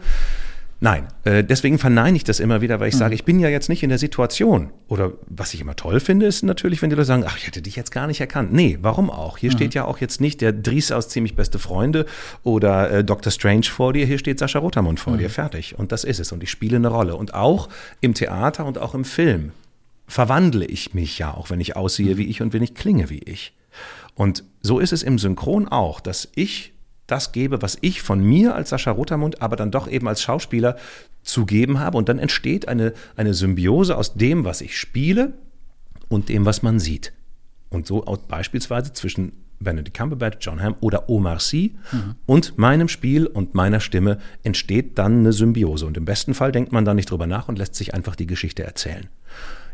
[0.83, 3.69] Nein, äh, deswegen verneine ich das immer wieder, weil ich sage, ich bin ja jetzt
[3.69, 4.69] nicht in der Situation.
[4.89, 7.61] Oder was ich immer toll finde, ist natürlich, wenn die Leute sagen, ach, ich hätte
[7.61, 8.51] dich jetzt gar nicht erkannt.
[8.51, 9.37] Nee, warum auch?
[9.37, 12.05] Hier steht ja auch jetzt nicht der Dries aus Ziemlich Beste Freunde
[12.43, 13.31] oder äh, Dr.
[13.31, 15.79] Strange vor dir, hier steht Sascha Rotermund vor dir, fertig.
[15.79, 16.33] Und das ist es.
[16.33, 17.15] Und ich spiele eine Rolle.
[17.15, 17.69] Und auch
[18.01, 19.53] im Theater und auch im Film
[20.09, 23.19] verwandle ich mich ja, auch wenn ich aussehe wie ich und wenn ich klinge wie
[23.19, 23.53] ich.
[24.15, 26.72] Und so ist es im Synchron auch, dass ich
[27.07, 30.77] das gebe, was ich von mir als Sascha Rotermund, aber dann doch eben als Schauspieler
[31.21, 31.97] zu geben habe.
[31.97, 35.33] Und dann entsteht eine, eine Symbiose aus dem, was ich spiele
[36.09, 37.13] und dem, was man sieht.
[37.69, 41.75] Und so auch beispielsweise zwischen Benedict Cumberbatch, John Hamm oder Omar Sy
[42.25, 45.85] und meinem Spiel und meiner Stimme entsteht dann eine Symbiose.
[45.85, 48.27] Und im besten Fall denkt man da nicht drüber nach und lässt sich einfach die
[48.27, 49.07] Geschichte erzählen.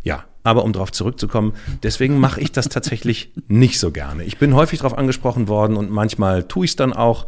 [0.03, 4.23] Ja, aber um darauf zurückzukommen, deswegen mache ich das tatsächlich nicht so gerne.
[4.23, 7.25] Ich bin häufig darauf angesprochen worden und manchmal tue ich es dann auch.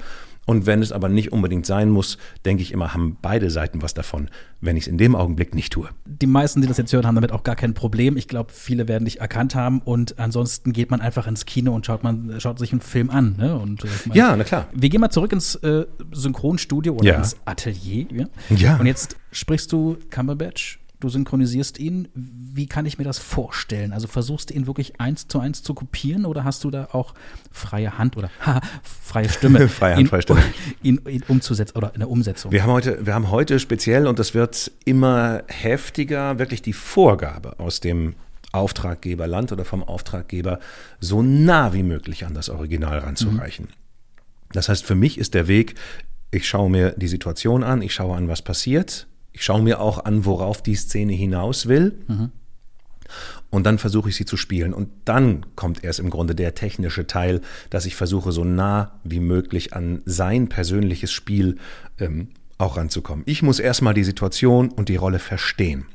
[0.48, 3.94] Und wenn es aber nicht unbedingt sein muss, denke ich immer, haben beide Seiten was
[3.94, 4.28] davon,
[4.60, 5.88] wenn ich es in dem Augenblick nicht tue.
[6.06, 8.18] Die meisten, die das jetzt hören, haben damit auch gar kein Problem.
[8.18, 11.86] Ich glaube, viele werden dich erkannt haben und ansonsten geht man einfach ins Kino und
[11.86, 13.36] schaut, man, schaut sich einen Film an.
[13.38, 13.56] Ne?
[13.56, 14.68] Und, äh, ich mein, Ja, na klar.
[14.74, 17.18] Wir gehen mal zurück ins äh, Synchronstudio oder Ja.
[17.18, 18.08] ins Atelier.
[18.12, 18.26] Ja?
[18.50, 18.78] Ja.
[18.78, 22.08] Und jetzt sprichst du Cumberbatch, du synchronisierst ihn.
[22.14, 23.92] Wie kann ich mir das vorstellen?
[23.92, 27.14] Also versuchst du ihn wirklich eins zu eins zu kopieren oder hast du da auch
[27.52, 30.44] freie Hand oder haha, freie Stimme, Freie Hand, ihn, freie Stimme.
[30.84, 32.52] ihn, ihn umzusetzen oder in der Umsetzung?
[32.52, 37.60] Wir haben heute, wir haben heute speziell, und das wird immer heftiger, wirklich die Vorgabe
[37.60, 38.16] aus dem
[38.52, 40.60] Auftraggeberland oder vom Auftraggeber
[41.00, 43.70] so nah wie möglich an das Original ranzureichen.
[44.52, 45.76] Das heißt, für mich ist der Weg,
[46.32, 50.06] ich schaue mir die Situation an, ich schaue an, was passiert, ich schaue mir auch
[50.06, 51.94] an, worauf die Szene hinaus will.
[53.50, 54.74] Und dann versuche ich sie zu spielen.
[54.74, 59.20] Und dann kommt erst im Grunde der technische Teil, dass ich versuche, so nah wie
[59.20, 61.58] möglich an sein persönliches Spiel
[62.00, 63.24] ähm, auch ranzukommen.
[63.28, 65.86] Ich muss erstmal die Situation und die Rolle verstehen.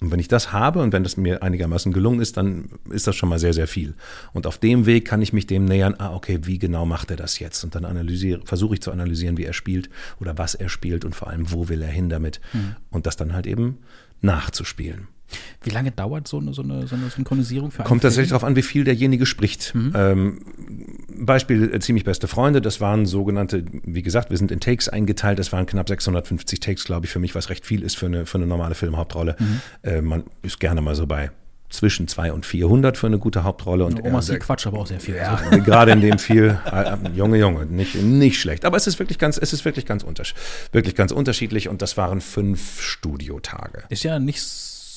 [0.00, 3.16] Und wenn ich das habe und wenn das mir einigermaßen gelungen ist, dann ist das
[3.16, 3.94] schon mal sehr, sehr viel.
[4.32, 7.16] Und auf dem Weg kann ich mich dem nähern, ah, okay, wie genau macht er
[7.16, 7.64] das jetzt?
[7.64, 9.90] Und dann analysiere, versuche ich zu analysieren, wie er spielt
[10.20, 12.40] oder was er spielt und vor allem, wo will er hin damit?
[12.90, 13.78] Und das dann halt eben
[14.20, 15.08] nachzuspielen.
[15.62, 18.44] Wie lange dauert so eine, so eine, so eine Synchronisierung für einen Kommt tatsächlich darauf
[18.44, 19.74] an, wie viel derjenige spricht.
[19.74, 20.40] Ähm,
[21.10, 25.38] Beispiel äh, ziemlich beste Freunde, das waren sogenannte, wie gesagt, wir sind in Takes eingeteilt,
[25.38, 28.26] das waren knapp 650 Takes, glaube ich, für mich, was recht viel ist für eine,
[28.26, 29.36] für eine normale Filmhauptrolle.
[29.82, 31.30] Äh, man ist gerne mal so bei
[31.70, 33.84] zwischen 200 und 400 für eine gute Hauptrolle.
[33.84, 35.16] Und Oma Sie Quatsch aber auch sehr viel.
[35.16, 38.64] ja, Also, gerade in dem viel, äh, Junge, Junge, nicht, nicht schlecht.
[38.64, 40.34] Aber es ist wirklich ganz, es ist wirklich ganz, untersch
[40.72, 43.84] wirklich ganz unterschiedlich und das waren fünf Studiotage.
[43.90, 44.40] ist ja nicht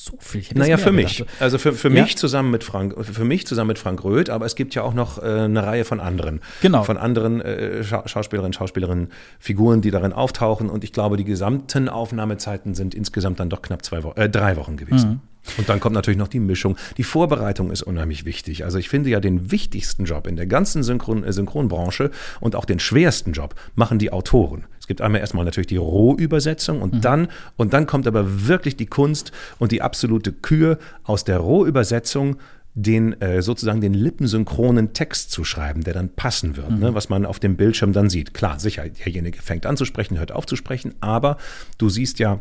[0.04, 0.42] so viel.
[0.54, 1.18] Naja, für mich.
[1.18, 1.34] gedacht.
[1.40, 2.02] Also für, für Ja.
[2.02, 4.94] mich zusammen mit Frank, für mich zusammen mit Frank Röth, aber es gibt ja auch
[4.94, 6.40] noch äh, eine Reihe von anderen.
[6.60, 6.82] Genau.
[6.82, 10.68] Von anderen äh, Scha Schauspielerinnen, Schauspielerinnen, Figuren, die darin auftauchen.
[10.70, 14.56] Und ich glaube, die gesamten Aufnahmezeiten sind insgesamt dann doch knapp zwei Wochen, äh, drei
[14.56, 15.20] Wochen gewesen.
[15.58, 16.76] Und dann kommt natürlich noch die Mischung.
[16.96, 18.64] Die Vorbereitung ist unheimlich wichtig.
[18.64, 22.64] Also ich finde ja den wichtigsten Job in der ganzen Synchron äh, Synchronbranche und auch
[22.64, 24.64] den schwersten Job machen die Autoren.
[24.78, 27.00] Es gibt einmal erstmal natürlich die Rohübersetzung und mhm.
[27.00, 32.36] dann und dann kommt aber wirklich die Kunst und die absolute Kür aus der Rohübersetzung
[32.74, 36.82] den äh, sozusagen den lippensynchronen Text zu schreiben, der dann passen wird, ne, mhm.
[36.82, 38.32] ne, was man auf dem Bildschirm dann sieht.
[38.32, 41.36] Klar, sicher, derjenige fängt an zu sprechen, hört auf zu sprechen, aber
[41.76, 42.40] du siehst ja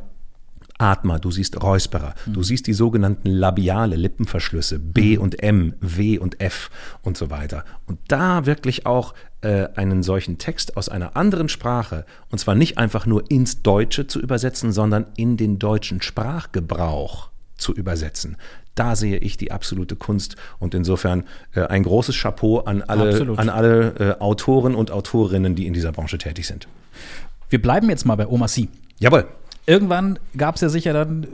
[0.82, 2.34] Atmer, du siehst Räusperer, mhm.
[2.34, 5.22] du siehst die sogenannten labiale Lippenverschlüsse, B mhm.
[5.22, 6.72] und M, W und F
[7.04, 7.64] und so weiter.
[7.86, 12.78] Und da wirklich auch äh, einen solchen Text aus einer anderen Sprache, und zwar nicht
[12.78, 18.38] einfach nur ins Deutsche zu übersetzen, sondern in den deutschen Sprachgebrauch zu übersetzen.
[18.74, 23.50] Da sehe ich die absolute Kunst und insofern äh, ein großes Chapeau an alle, an
[23.50, 26.68] alle äh, Autoren und Autorinnen, die in dieser Branche tätig sind.
[27.50, 28.70] Wir bleiben jetzt mal bei Oma C.
[28.98, 29.28] Jawohl.
[29.66, 31.28] Irgendwann gab es ja sicher dann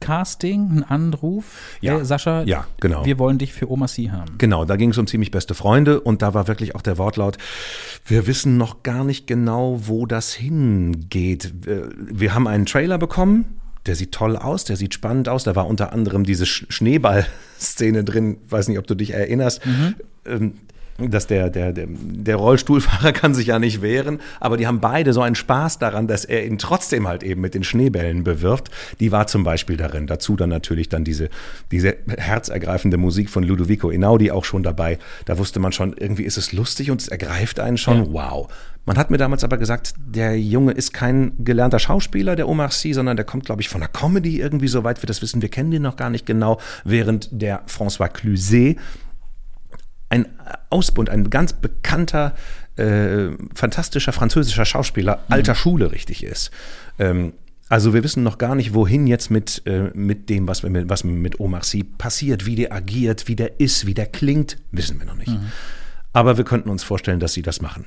[0.00, 1.76] Casting, einen Anruf.
[1.80, 3.04] Ja, hey, Sascha, ja, genau.
[3.04, 4.38] wir wollen dich für Oma C haben.
[4.38, 7.36] Genau, da ging es um ziemlich beste Freunde und da war wirklich auch der Wortlaut,
[8.06, 11.52] wir wissen noch gar nicht genau, wo das hingeht.
[11.62, 15.44] Wir haben einen Trailer bekommen, der sieht toll aus, der sieht spannend aus.
[15.44, 19.60] Da war unter anderem diese Schneeball-Szene drin, weiß nicht, ob du dich erinnerst.
[19.66, 20.54] Mhm.
[21.08, 25.12] Dass der, der, der, der Rollstuhlfahrer kann sich ja nicht wehren, aber die haben beide
[25.12, 28.70] so einen Spaß daran, dass er ihn trotzdem halt eben mit den Schneebällen bewirft.
[29.00, 30.06] Die war zum Beispiel darin.
[30.06, 31.30] Dazu dann natürlich dann diese,
[31.70, 34.98] diese herzergreifende Musik von Ludovico Einaudi auch schon dabei.
[35.24, 38.06] Da wusste man schon, irgendwie ist es lustig und es ergreift einen schon.
[38.06, 38.12] Ja.
[38.12, 38.48] Wow.
[38.86, 42.92] Man hat mir damals aber gesagt, der Junge ist kein gelernter Schauspieler, der Omar Sy,
[42.92, 45.42] sondern der kommt, glaube ich, von der Comedy irgendwie, soweit wir das wissen.
[45.42, 48.78] Wir kennen den noch gar nicht genau, während der François Cluzet
[50.10, 50.26] ein
[50.68, 52.34] Ausbund, ein ganz bekannter,
[52.76, 55.32] äh, fantastischer französischer Schauspieler mhm.
[55.32, 56.50] alter Schule richtig ist.
[56.98, 57.32] Ähm,
[57.68, 60.88] also wir wissen noch gar nicht, wohin jetzt mit, äh, mit dem, was, wir mit,
[60.88, 64.98] was mit Omar Sy passiert, wie der agiert, wie der ist, wie der klingt, wissen
[64.98, 65.28] wir noch nicht.
[65.28, 65.52] Mhm.
[66.12, 67.86] Aber wir könnten uns vorstellen, dass sie das machen.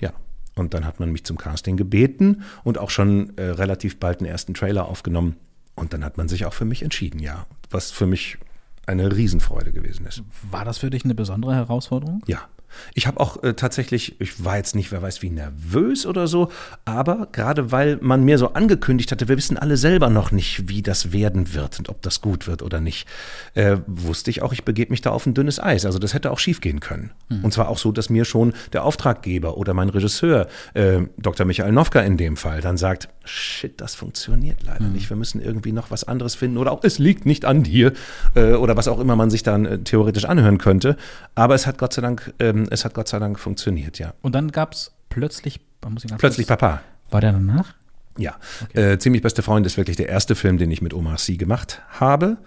[0.00, 0.12] Ja.
[0.56, 4.28] Und dann hat man mich zum Casting gebeten und auch schon äh, relativ bald einen
[4.28, 5.36] ersten Trailer aufgenommen.
[5.76, 7.46] Und dann hat man sich auch für mich entschieden, ja.
[7.70, 8.38] Was für mich
[8.86, 10.22] eine Riesenfreude gewesen ist.
[10.50, 12.22] War das für dich eine besondere Herausforderung?
[12.26, 12.48] Ja,
[12.94, 16.50] ich habe auch äh, tatsächlich, ich war jetzt nicht, wer weiß wie nervös oder so,
[16.84, 20.82] aber gerade weil man mir so angekündigt hatte, wir wissen alle selber noch nicht, wie
[20.82, 23.08] das werden wird und ob das gut wird oder nicht,
[23.54, 25.84] äh, wusste ich auch, ich begebe mich da auf ein dünnes Eis.
[25.84, 27.10] Also das hätte auch schief gehen können.
[27.28, 27.44] Mhm.
[27.44, 31.46] Und zwar auch so, dass mir schon der Auftraggeber oder mein Regisseur, äh, Dr.
[31.46, 34.92] Michael Nowka in dem Fall, dann sagt, shit, das funktioniert leider mhm.
[34.92, 35.10] nicht.
[35.10, 37.92] Wir müssen irgendwie noch was anderes finden oder auch es liegt nicht an dir
[38.34, 40.96] äh, oder was auch immer man sich dann äh, theoretisch anhören könnte.
[41.34, 44.14] Aber es hat Gott sei Dank ähm, es hat Gott sei Dank funktioniert, ja.
[44.22, 46.82] Und dann gab es plötzlich, muss ich plötzlich kurz, Papa.
[47.10, 47.74] War der danach?
[48.16, 48.36] Ja.
[48.62, 48.92] Okay.
[48.92, 51.82] Äh, Ziemlich beste Freund ist wirklich der erste Film, den ich mit Omar Sy gemacht
[51.90, 52.38] habe.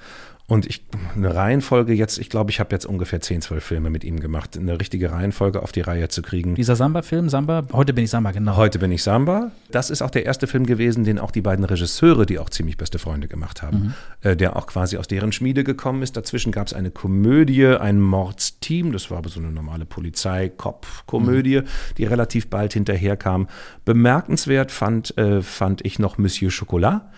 [0.46, 0.84] Und ich,
[1.16, 4.58] eine Reihenfolge jetzt, ich glaube, ich habe jetzt ungefähr 10, 12 Filme mit ihm gemacht,
[4.58, 6.56] eine richtige Reihenfolge auf die Reihe zu kriegen.
[6.56, 8.58] Dieser Samba-Film, Samba, heute bin ich Samba, genau.
[8.58, 9.52] Heute bin ich Samba.
[9.72, 12.76] Das ist auch der erste Film gewesen, den auch die beiden Regisseure, die auch ziemlich
[12.76, 13.78] beste Freunde gemacht haben,
[14.22, 14.30] mhm.
[14.30, 16.18] äh, der auch quasi aus deren Schmiede gekommen ist.
[16.18, 21.68] Dazwischen gab es eine Komödie, ein Mordsteam, das war aber so eine normale Polizei-Cop-Komödie, mhm.
[21.98, 23.48] die relativ bald hinterherkam.
[23.86, 27.10] Bemerkenswert fand, äh, fand ich noch Monsieur Chocolat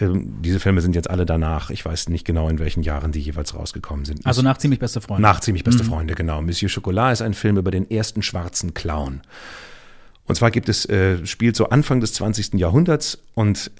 [0.00, 1.70] ähm, diese Filme sind jetzt alle danach.
[1.70, 4.26] Ich weiß nicht genau, in welchen Jahren die jeweils rausgekommen sind.
[4.26, 5.22] Also nach Ziemlich beste Freunde.
[5.22, 5.88] Nach Ziemlich beste mhm.
[5.88, 6.42] Freunde, genau.
[6.42, 9.22] Monsieur Chocolat ist ein Film über den ersten schwarzen Clown.
[10.26, 12.54] Und zwar gibt es, äh, spielt so Anfang des 20.
[12.54, 13.70] Jahrhunderts und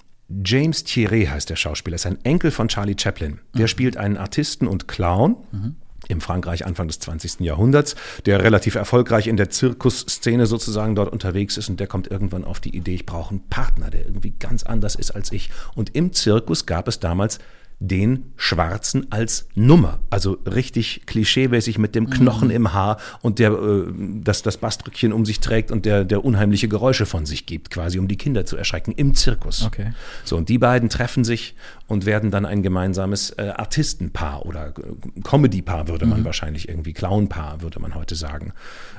[0.45, 3.39] James Thierry heißt der Schauspieler, ist ein Enkel von Charlie Chaplin.
[3.53, 3.67] Der mhm.
[3.67, 5.37] spielt einen Artisten und Clown.
[5.51, 5.75] Mhm
[6.07, 7.41] im Frankreich Anfang des 20.
[7.41, 7.95] Jahrhunderts,
[8.25, 12.59] der relativ erfolgreich in der Zirkusszene sozusagen dort unterwegs ist und der kommt irgendwann auf
[12.59, 15.49] die Idee, ich brauche einen Partner, der irgendwie ganz anders ist als ich.
[15.75, 17.39] Und im Zirkus gab es damals
[17.81, 19.99] den Schwarzen als Nummer.
[20.11, 22.53] Also richtig klischeemäßig mit dem Knochen mhm.
[22.53, 23.87] im Haar und der äh,
[24.23, 27.97] das, das Bastrückchen um sich trägt und der, der unheimliche Geräusche von sich gibt, quasi
[27.97, 29.65] um die Kinder zu erschrecken im Zirkus.
[29.65, 29.93] Okay.
[30.23, 31.55] So, und die beiden treffen sich
[31.87, 36.25] und werden dann ein gemeinsames äh, Artistenpaar oder äh, Comedypaar würde man mhm.
[36.25, 38.53] wahrscheinlich irgendwie, Clownpaar würde man heute sagen.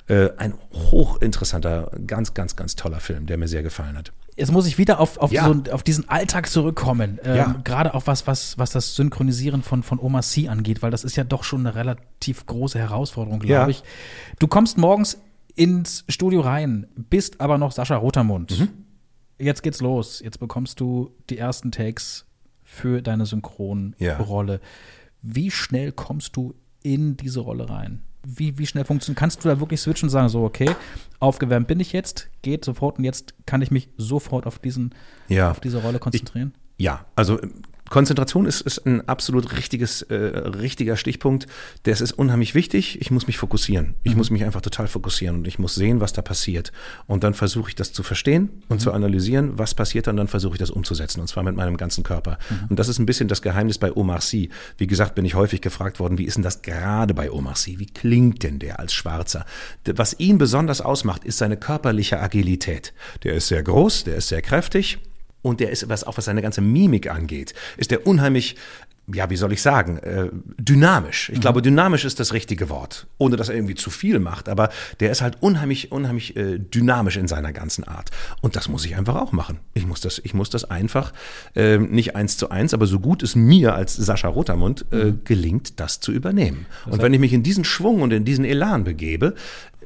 [0.08, 4.66] Äh, ein hochinteressanter, ganz, ganz, ganz toller Film, der mir sehr gefallen hat jetzt muss
[4.66, 5.44] ich wieder auf, auf, ja.
[5.44, 7.18] so, auf diesen Alltag zurückkommen.
[7.24, 7.60] Ähm, ja.
[7.64, 11.16] Gerade auch was, was, was das Synchronisieren von, von Oma C angeht, weil das ist
[11.16, 13.68] ja doch schon eine relativ große Herausforderung, glaube ja.
[13.68, 13.82] ich.
[14.38, 15.18] Du kommst morgens
[15.54, 18.58] ins Studio rein, bist aber noch Sascha Rotermund.
[18.58, 18.68] Mhm.
[19.38, 20.20] Jetzt geht's los.
[20.20, 22.26] Jetzt bekommst du die ersten Takes
[22.62, 24.60] für deine Synchronrolle.
[25.20, 28.02] Wie schnell kommst du in diese Rolle rein?
[28.24, 29.18] Wie, wie schnell funktioniert?
[29.18, 30.70] Kannst du da wirklich switchen und sagen, so, okay,
[31.18, 34.94] aufgewärmt bin ich jetzt, geht sofort und jetzt kann ich mich sofort auf, diesen,
[35.28, 35.50] ja.
[35.50, 36.52] auf diese Rolle konzentrieren?
[36.76, 37.38] Ich, ja, also
[37.92, 41.46] Konzentration ist, ist ein absolut richtiges, äh, richtiger Stichpunkt.
[41.82, 42.98] Das ist unheimlich wichtig.
[43.02, 43.96] Ich muss mich fokussieren.
[44.02, 44.18] Ich mhm.
[44.18, 46.72] muss mich einfach total fokussieren und ich muss sehen, was da passiert.
[47.06, 48.80] Und dann versuche ich das zu verstehen und mhm.
[48.80, 51.20] zu analysieren, was passiert, und dann versuche ich das umzusetzen.
[51.20, 52.38] Und zwar mit meinem ganzen Körper.
[52.48, 52.68] Mhm.
[52.70, 54.48] Und das ist ein bisschen das Geheimnis bei Omar Sy.
[54.78, 57.78] Wie gesagt, bin ich häufig gefragt worden, wie ist denn das gerade bei Omar Sy?
[57.78, 59.44] Wie klingt denn der als Schwarzer?
[59.84, 62.94] Was ihn besonders ausmacht, ist seine körperliche Agilität.
[63.22, 64.98] Der ist sehr groß, der ist sehr kräftig
[65.42, 68.56] und der ist, was auch was seine ganze Mimik angeht, ist der unheimlich
[69.12, 70.28] ja, wie soll ich sagen, äh,
[70.58, 71.28] dynamisch.
[71.30, 71.40] Ich mhm.
[71.40, 74.48] glaube, dynamisch ist das richtige Wort, ohne dass er irgendwie zu viel macht.
[74.48, 78.10] Aber der ist halt unheimlich, unheimlich äh, dynamisch in seiner ganzen Art.
[78.42, 79.58] Und das muss ich einfach auch machen.
[79.74, 81.12] Ich muss das, ich muss das einfach
[81.56, 85.20] äh, nicht eins zu eins, aber so gut es mir als Sascha Rotermund äh, mhm.
[85.24, 86.66] gelingt, das zu übernehmen.
[86.84, 89.34] Das und wenn ich mich in diesen Schwung und in diesen Elan begebe,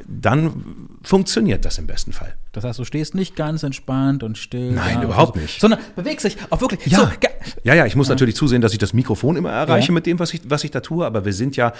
[0.06, 0.64] dann
[1.02, 2.34] funktioniert das im besten Fall.
[2.52, 4.72] Das heißt, du stehst nicht ganz entspannt und still.
[4.72, 5.60] Nein, überhaupt so, nicht.
[5.60, 6.86] Sondern bewegst dich auch wirklich.
[6.86, 7.08] Ja, so,
[7.64, 8.14] ja, ja, ich muss ja.
[8.14, 9.94] natürlich zusehen, dass ich das Mikrofon immer erreiche ja.
[9.94, 11.06] mit dem, was ich, was ich da tue.
[11.06, 11.72] Aber wir sind ja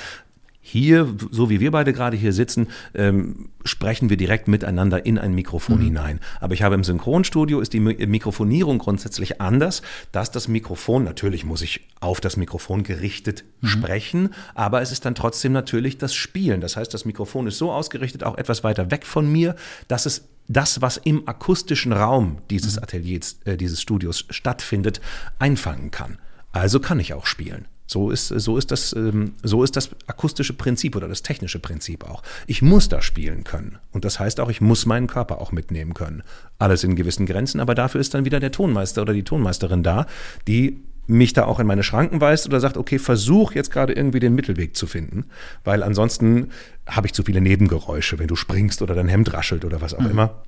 [0.69, 5.33] hier, so wie wir beide gerade hier sitzen, ähm, sprechen wir direkt miteinander in ein
[5.33, 5.85] Mikrofon mhm.
[5.85, 6.21] hinein.
[6.41, 11.63] Aber ich habe im Synchronstudio ist die Mikrofonierung grundsätzlich anders, dass das Mikrofon, natürlich muss
[11.63, 13.67] ich auf das Mikrofon gerichtet mhm.
[13.69, 16.61] sprechen, aber es ist dann trotzdem natürlich das Spielen.
[16.61, 19.55] Das heißt, das Mikrofon ist so ausgerichtet, auch etwas weiter weg von mir,
[19.87, 22.83] dass es das, was im akustischen Raum dieses mhm.
[22.83, 25.01] Ateliers, äh, dieses Studios stattfindet,
[25.39, 26.19] einfangen kann.
[26.57, 27.67] Also kann ich auch spielen.
[27.87, 32.09] So ist, so, ist das, ähm, so ist das akustische Prinzip oder das technische Prinzip
[32.09, 32.23] auch.
[32.47, 33.79] Ich muss da spielen können.
[33.93, 36.23] Und das heißt auch, ich muss meinen Körper auch mitnehmen können.
[36.59, 40.07] Alles in gewissen Grenzen, aber dafür ist dann wieder der Tonmeister oder die Tonmeisterin da,
[40.49, 44.19] die mich da auch in meine Schranken weist oder sagt, okay, versuch jetzt gerade irgendwie
[44.19, 45.27] den Mittelweg zu finden,
[45.63, 46.49] weil ansonsten
[46.87, 50.01] habe ich zu viele Nebengeräusche, wenn du springst oder dein Hemd raschelt oder was auch
[50.01, 50.11] mhm.
[50.11, 50.43] immer,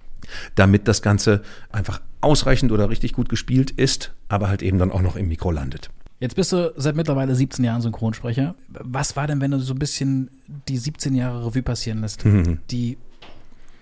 [0.54, 5.02] damit das Ganze einfach ausreichend oder richtig gut gespielt ist, aber halt eben dann auch
[5.02, 5.90] noch im Mikro landet.
[6.20, 8.54] Jetzt bist du seit mittlerweile 17 Jahren Synchronsprecher.
[8.68, 10.30] Was war denn, wenn du so ein bisschen
[10.68, 12.58] die 17 Jahre Revue passieren lässt, mhm.
[12.70, 12.98] die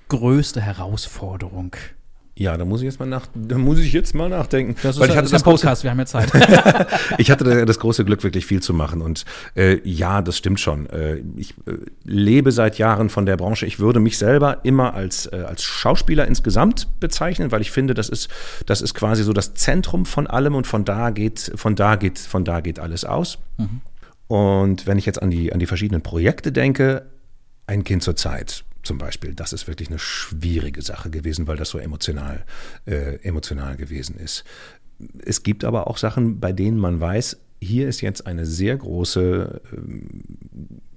[0.09, 1.75] größte Herausforderung
[2.39, 4.77] ja, da muss ich jetzt mal nach, da muss ich jetzt mal nachdenken.
[4.83, 6.31] Das ist, Weil ich hatte das Podcast, wir haben ja Zeit.
[7.19, 9.01] ich hatte das große Glück, wirklich viel zu machen.
[9.01, 9.25] Und
[9.57, 10.85] äh, ja, das stimmt schon.
[10.91, 13.65] Äh, ich äh, lebe seit Jahren von der Branche.
[13.65, 18.11] Ich würde mich selber immer als, äh, als Schauspieler insgesamt bezeichnen, weil ich finde, das
[18.11, 18.29] ist,
[18.67, 22.19] das ist quasi so das Zentrum von allem und von da geht, von da geht,
[22.19, 23.39] von da geht alles aus.
[23.57, 23.81] Mhm.
[24.27, 27.07] Und wenn ich jetzt an die, an die verschiedenen Projekte denke,
[27.67, 31.71] ein Kind zur Zeit zum Beispiel, das ist wirklich eine schwierige Sache gewesen, weil das
[31.71, 32.45] so emotional,
[32.87, 34.45] äh, emotional gewesen ist.
[35.25, 39.61] Es gibt aber auch Sachen, bei denen man weiß, hier ist jetzt eine sehr große
[39.73, 40.25] ähm,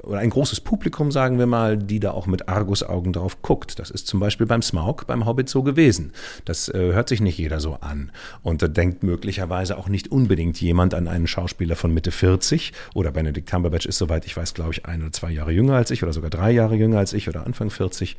[0.04, 3.80] oder ein großes Publikum, sagen wir mal, die da auch mit Argusaugen drauf guckt.
[3.80, 6.14] Das ist zum Beispiel beim Smaug, beim Hobbit so gewesen.
[6.46, 8.12] Das äh, hört sich nicht jeder so an.
[8.42, 13.12] Und da denkt möglicherweise auch nicht unbedingt jemand an einen Schauspieler von Mitte 40 oder
[13.12, 16.02] Benedict Cumberbatch ist, soweit ich weiß, glaube ich, ein oder zwei Jahre jünger als ich
[16.02, 18.18] oder sogar drei Jahre jünger als ich oder Anfang 40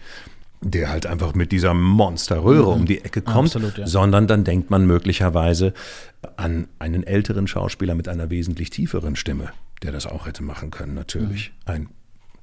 [0.63, 2.83] der halt einfach mit dieser Monsterröhre mhm.
[2.83, 3.87] um die Ecke kommt, Absolut, ja.
[3.87, 5.73] sondern dann denkt man möglicherweise
[6.37, 9.53] an einen älteren Schauspieler mit einer wesentlich tieferen Stimme,
[9.83, 11.53] der das auch hätte machen können, natürlich.
[11.67, 11.73] Mhm.
[11.73, 11.89] Ein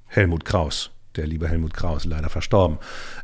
[0.07, 2.79] Helmut Kraus, der liebe Helmut Kraus, leider verstorben,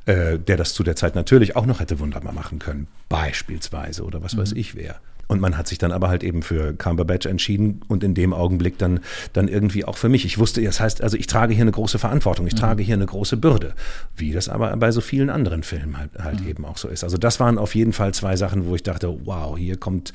[0.05, 4.21] äh, der das zu der Zeit natürlich auch noch hätte wunderbar machen können, beispielsweise oder
[4.21, 4.39] was mhm.
[4.39, 4.99] weiß ich wer.
[5.33, 8.77] Und man hat sich dann aber halt eben für Cumberbatch entschieden und in dem Augenblick
[8.77, 8.99] dann,
[9.33, 10.25] dann irgendwie auch für mich.
[10.25, 12.59] Ich wusste, das heißt, also ich trage hier eine große Verantwortung, ich mhm.
[12.59, 13.73] trage hier eine große Bürde,
[14.15, 16.47] wie das aber bei so vielen anderen Filmen halt, halt mhm.
[16.47, 17.03] eben auch so ist.
[17.03, 20.13] Also das waren auf jeden Fall zwei Sachen, wo ich dachte, wow, hier kommt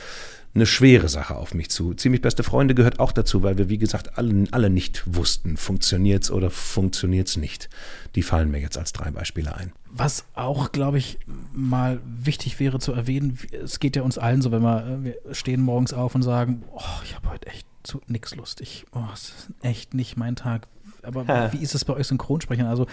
[0.59, 1.95] eine schwere Sache auf mich zu.
[1.95, 6.25] Ziemlich beste Freunde gehört auch dazu, weil wir, wie gesagt, alle, alle nicht wussten, funktioniert
[6.25, 7.71] es oder funktioniert es nicht.
[8.17, 9.73] Die fallen mir jetzt als drei Beispiele ein.
[9.91, 11.19] Was auch, glaube ich,
[11.53, 15.35] mal wichtig wäre zu erwähnen, es geht ja uns allen so, wenn wir, äh, wir
[15.35, 18.85] stehen morgens auf und sagen, oh, ich habe heute echt zu nix lustig.
[18.93, 20.67] Oh, es ist echt nicht mein Tag.
[21.03, 21.53] Aber ha.
[21.53, 22.67] wie ist es bei euch Synchronsprechern?
[22.67, 22.87] Also,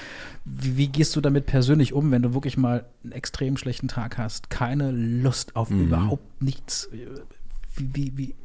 [0.46, 4.18] wie, wie, gehst du damit persönlich um, wenn du wirklich mal einen extrem schlechten Tag
[4.20, 5.88] hast, keine Lust auf mhm.
[5.88, 6.90] überhaupt nichts?
[7.78, 8.36] Wie, wie, wie,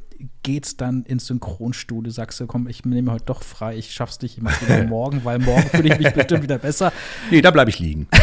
[0.42, 2.12] geht's dann ins Synchronstudio?
[2.12, 5.38] Sagst du, komm, ich nehme heute doch frei, ich schaff's nicht immer wieder morgen, weil
[5.38, 6.92] morgen fühle ich mich bestimmt wieder besser.
[7.30, 8.08] Nee, da bleibe ich liegen.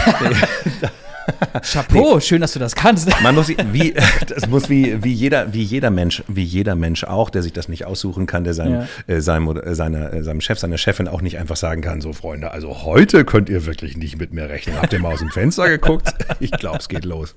[1.61, 2.21] Chapeau, nee.
[2.21, 3.09] schön, dass du das kannst.
[3.21, 3.93] Man muss wie
[4.27, 7.67] das muss wie, wie jeder wie jeder Mensch wie jeder Mensch auch, der sich das
[7.67, 9.13] nicht aussuchen kann, der seinem ja.
[9.13, 12.13] äh, seinem äh, seiner, äh, seinem Chef seiner Chefin auch nicht einfach sagen kann, so
[12.13, 14.77] Freunde, also heute könnt ihr wirklich nicht mit mir rechnen.
[14.81, 16.13] Habt ihr mal aus dem Fenster geguckt?
[16.39, 17.35] Ich glaube, es geht los.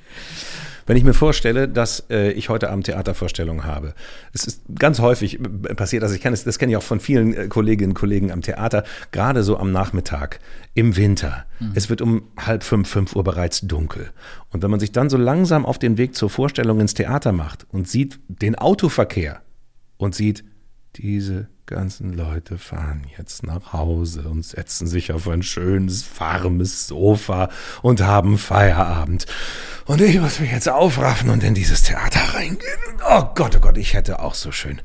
[0.90, 3.94] Wenn ich mir vorstelle, dass äh, ich heute Abend Theatervorstellungen habe,
[4.32, 6.98] es ist ganz häufig äh, passiert, also ich kenne es, das kenne ich auch von
[6.98, 8.82] vielen äh, Kolleginnen und Kollegen am Theater,
[9.12, 10.40] gerade so am Nachmittag,
[10.74, 11.44] im Winter.
[11.60, 11.70] Mhm.
[11.76, 14.10] Es wird um halb fünf, fünf Uhr bereits dunkel.
[14.50, 17.68] Und wenn man sich dann so langsam auf den Weg zur Vorstellung ins Theater macht
[17.70, 19.42] und sieht den Autoverkehr,
[19.96, 20.44] und sieht,
[20.96, 27.48] diese ganzen Leute fahren jetzt nach Hause und setzen sich auf ein schönes, warmes Sofa
[27.80, 29.26] und haben Feierabend.
[29.86, 32.60] Und ich muss mich jetzt aufraffen und in dieses Theater reingehen.
[33.08, 34.80] Oh Gott, oh Gott, ich hätte auch so schön,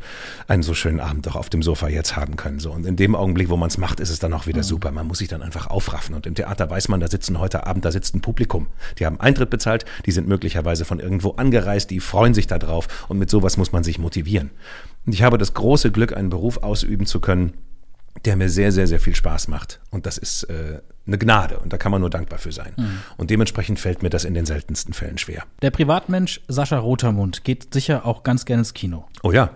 [0.47, 2.59] einen so schönen Abend doch auf dem Sofa jetzt haben können.
[2.59, 2.71] So.
[2.71, 4.91] Und in dem Augenblick, wo man es macht, ist es dann auch wieder super.
[4.91, 6.15] Man muss sich dann einfach aufraffen.
[6.15, 8.67] Und im Theater weiß man, da sitzen heute Abend, da sitzt ein Publikum.
[8.97, 12.87] Die haben Eintritt bezahlt, die sind möglicherweise von irgendwo angereist, die freuen sich darauf.
[13.07, 14.51] Und mit sowas muss man sich motivieren.
[15.05, 17.53] Und ich habe das große Glück, einen Beruf ausüben zu können,
[18.23, 19.81] der mir sehr, sehr, sehr viel Spaß macht.
[19.91, 22.73] Und das ist äh, eine Gnade und da kann man nur dankbar für sein.
[22.77, 22.99] Mhm.
[23.17, 25.43] Und dementsprechend fällt mir das in den seltensten Fällen schwer.
[25.61, 29.05] Der Privatmensch Sascha Rotermund geht sicher auch ganz gerne ins Kino.
[29.21, 29.51] Oh ja,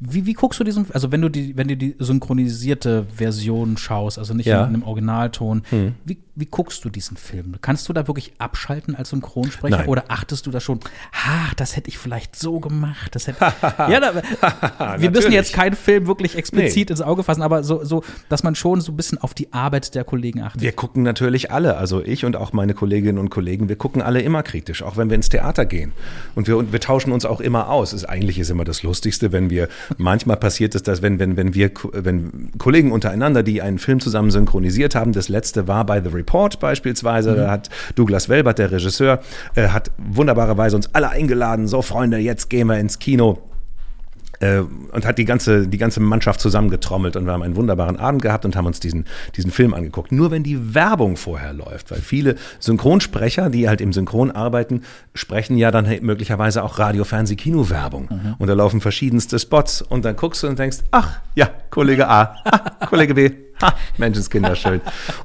[0.00, 4.18] wie, wie guckst du diesen, also wenn du die, wenn du die synchronisierte Version schaust,
[4.18, 4.62] also nicht Ja.
[4.62, 5.94] in einem Originalton, Hm.
[6.04, 7.54] wie, wie guckst du diesen Film?
[7.60, 9.88] Kannst du da wirklich abschalten als Synchronsprecher Nein.
[9.88, 10.80] oder achtest du da schon,
[11.12, 13.38] ach, das hätte ich vielleicht so gemacht, das hätte,
[13.78, 16.92] ja, da, wir müssen jetzt keinen Film wirklich explizit Nee.
[16.92, 19.94] ins Auge fassen, aber so, so, dass man schon so ein bisschen auf die Arbeit
[19.94, 20.62] der Kollegen achtet.
[20.62, 24.20] Wir gucken natürlich alle, also ich und auch meine Kolleginnen und Kollegen, wir gucken alle
[24.22, 25.92] immer kritisch, auch wenn wir ins Theater gehen.
[26.34, 27.92] Und wir, und wir tauschen uns auch immer aus.
[27.92, 31.54] Es, eigentlich ist immer das Lustigste, wenn wir, manchmal passiert es, dass wenn, wenn, wenn
[31.54, 36.08] wir, wenn Kollegen untereinander, die einen Film zusammen synchronisiert haben, das letzte war bei The
[36.08, 39.20] Report beispielsweise, da hat Douglas Welbert, der Regisseur,
[39.54, 43.51] äh, hat wunderbarerweise uns alle eingeladen, so Freunde, jetzt gehen wir ins Kino
[44.42, 48.44] und hat die ganze, die ganze Mannschaft zusammengetrommelt und wir haben einen wunderbaren Abend gehabt
[48.44, 50.12] und haben uns diesen, diesen Film angeguckt.
[50.12, 54.82] Nur wenn die Werbung vorher läuft, weil viele Synchronsprecher, die halt im Synchron arbeiten,
[55.14, 58.08] sprechen ja dann möglicherweise auch Radio, Fernseh, Kino-Werbung.
[58.38, 62.36] Und da laufen verschiedenste Spots und dann guckst du und denkst, ach ja, Kollege A,
[62.88, 63.30] Kollege B,
[63.98, 64.80] Menschenskinder, schön.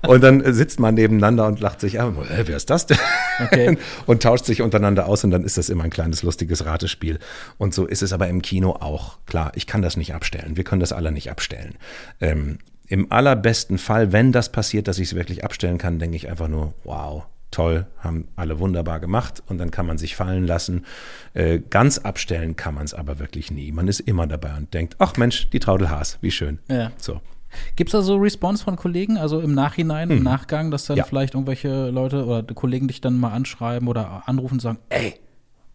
[0.07, 2.97] Und dann sitzt man nebeneinander und lacht sich an, äh, wer ist das denn?
[3.43, 3.77] Okay.
[4.05, 7.19] und tauscht sich untereinander aus und dann ist das immer ein kleines lustiges Ratespiel.
[7.57, 9.17] Und so ist es aber im Kino auch.
[9.25, 10.57] Klar, ich kann das nicht abstellen.
[10.57, 11.75] Wir können das alle nicht abstellen.
[12.21, 16.29] Ähm, Im allerbesten Fall, wenn das passiert, dass ich es wirklich abstellen kann, denke ich
[16.29, 17.25] einfach nur, wow.
[17.49, 20.85] Toll, haben alle wunderbar gemacht und dann kann man sich fallen lassen.
[21.33, 23.71] Äh, ganz abstellen kann man es aber wirklich nie.
[23.71, 26.59] Man ist immer dabei und denkt, ach Mensch, die Traudel Haas, wie schön.
[26.67, 26.91] Ja.
[26.97, 27.21] So.
[27.75, 30.97] Gibt es da so Response von Kollegen, also im Nachhinein, im Nachgang, dass dann.
[30.97, 31.03] Ja.
[31.03, 35.15] vielleicht irgendwelche Leute oder Kollegen dich dann mal anschreiben oder anrufen und sagen, ey,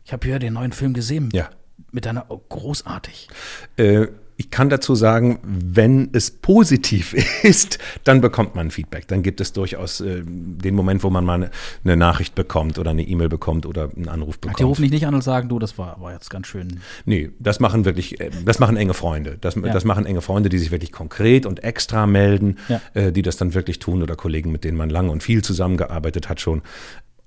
[0.05, 1.28] ich habe hier den neuen Film gesehen.
[1.33, 1.51] Ja.
[1.91, 3.28] Mit deiner, oh, großartig.
[3.76, 4.07] Äh,
[4.43, 7.14] ich kann dazu sagen, wenn es positiv
[7.45, 9.07] ist, dann bekommt man Feedback.
[9.07, 11.51] Dann gibt es durchaus äh, den Moment, wo man mal eine,
[11.84, 14.59] eine Nachricht bekommt oder eine E-Mail bekommt oder einen Anruf bekommt.
[14.59, 16.80] Die rufen dich nicht an und sagen, du, das war, war jetzt ganz schön.
[17.05, 19.38] Nee, das machen wirklich, äh, das machen enge Freunde.
[19.40, 22.80] Das, das machen enge Freunde, die sich wirklich konkret und extra melden, Ja.
[22.95, 26.28] äh, die das dann wirklich tun oder Kollegen, mit denen man lange und viel zusammengearbeitet
[26.28, 26.62] hat schon.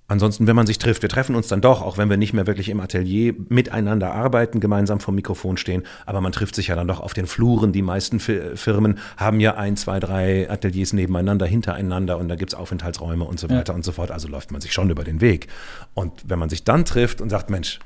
[0.08, 2.46] Ansonsten, wenn man sich trifft, wir treffen uns dann doch, auch wenn wir nicht mehr
[2.46, 6.88] wirklich im Atelier miteinander arbeiten, gemeinsam vom Mikrofon stehen, aber man trifft sich ja dann
[6.88, 7.72] doch auf den Fluren.
[7.72, 12.54] Die meisten Fi- Firmen haben ja ein, zwei, drei Ateliers nebeneinander, hintereinander und da gibt's
[12.54, 14.12] Aufenthaltsräume und so weiter und so fort.
[14.12, 15.48] Also läuft man sich schon über den Weg.
[15.96, 17.80] Und wenn man sich dann trifft und sagt, Mensch,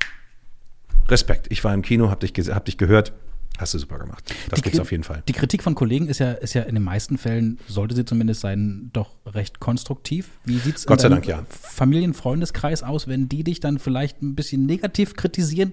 [1.08, 1.46] Respekt.
[1.50, 3.12] Ich war im Kino, hab dich, hab dich gehört.
[3.60, 4.24] Hast du super gemacht.
[4.48, 5.22] Das gibt's Kri- auf jeden Fall.
[5.28, 8.40] Die Kritik von Kollegen ist ja, ist ja in den meisten Fällen, sollte sie zumindest
[8.40, 10.30] sein, doch recht konstruktiv.
[10.46, 11.44] Wie sieht es Gott sei Dank, ja.
[11.50, 15.72] Familienfreundeskreis aus, wenn die dich dann vielleicht ein bisschen negativ kritisieren?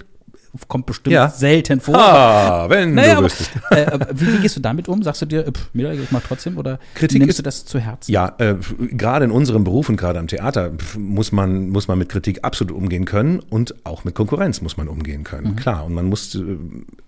[0.67, 1.29] Kommt bestimmt Ja.
[1.29, 1.95] selten vor.
[1.97, 3.51] Ah, wenn Naja, du wüsstest.
[3.71, 5.03] äh, aber wie, wie gehst du damit um?
[5.03, 7.65] Sagst du dir, äh, pff, mir ich mach trotzdem oder Kritik nimmst ist- du das
[7.65, 8.11] zu Herzen?
[8.11, 8.55] Ja, äh,
[8.91, 12.73] gerade in unserem Beruf und gerade am Theater muss man, muss man mit Kritik absolut
[12.75, 15.55] umgehen können und auch mit Konkurrenz muss man umgehen können.
[15.55, 16.41] Klar, und man muss äh,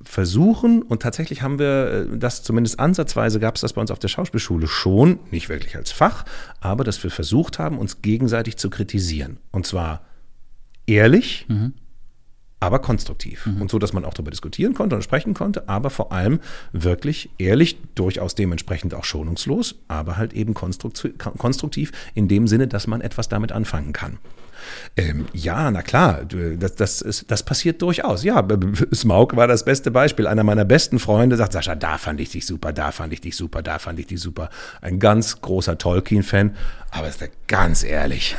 [0.04, 4.00] versuchen, und tatsächlich haben wir äh, das zumindest ansatzweise, gab es das bei uns auf
[4.00, 6.26] der Schauspielschule schon, nicht wirklich als Fach,
[6.62, 9.38] aber dass wir versucht haben, uns gegenseitig zu kritisieren.
[9.52, 10.02] Und zwar
[10.88, 11.46] ehrlich,
[12.60, 13.48] aber konstruktiv.
[13.60, 16.40] Und so, dass man auch darüber diskutieren konnte und sprechen konnte, aber vor allem
[16.72, 23.02] wirklich ehrlich, durchaus dementsprechend auch schonungslos, aber halt eben konstruktiv, in dem Sinne, dass man
[23.02, 24.18] etwas damit anfangen kann.
[24.98, 28.24] Ähm, ja, na klar, das, das, ist, das passiert durchaus.
[28.24, 28.46] Ja,
[28.94, 30.28] Smaug war das beste Beispiel.
[30.28, 33.36] Einer meiner besten Freunde sagt, Sascha, da fand ich dich super, da fand ich dich
[33.36, 34.50] super, da fand ich dich super.
[34.82, 36.56] Ein ganz großer Tolkien-Fan,
[36.92, 38.36] aber ist ganz ehrlich.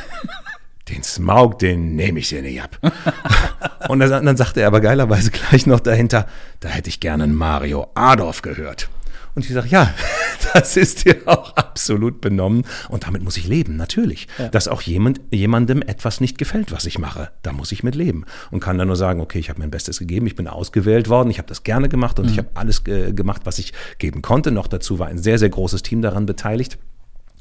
[0.91, 2.77] Den Smaug, den nehme ich dir nicht ab.
[3.87, 6.27] Und dann, dann sagte er aber geilerweise gleich noch dahinter,
[6.59, 8.89] da hätte ich gerne einen Mario Adorf gehört.
[9.33, 9.93] Und ich sage, ja,
[10.53, 12.65] das ist dir auch absolut benommen.
[12.89, 14.27] Und damit muss ich leben, natürlich.
[14.51, 17.31] Dass auch jemand, jemandem etwas nicht gefällt, was ich mache.
[17.41, 18.25] Da muss ich mit leben.
[18.51, 21.29] Und kann dann nur sagen, okay, ich habe mein Bestes gegeben, ich bin ausgewählt worden,
[21.29, 24.51] ich habe das gerne gemacht und ich habe alles äh, gemacht, was ich geben konnte.
[24.51, 26.77] Noch dazu war ein sehr, sehr großes Team daran beteiligt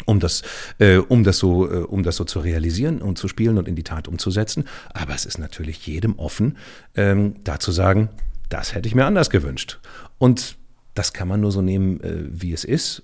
[0.07, 0.43] um das,
[0.79, 3.77] äh, um das so, äh, um das so zu realisieren und zu spielen und in
[3.77, 4.65] die Tat umzusetzen.
[4.93, 6.57] Aber es ist natürlich jedem offen,
[6.95, 8.09] ähm, da zu sagen,
[8.49, 9.79] das hätte ich mir anders gewünscht.
[10.19, 10.57] Und
[10.95, 13.03] das kann man nur so nehmen, äh, wie es ist.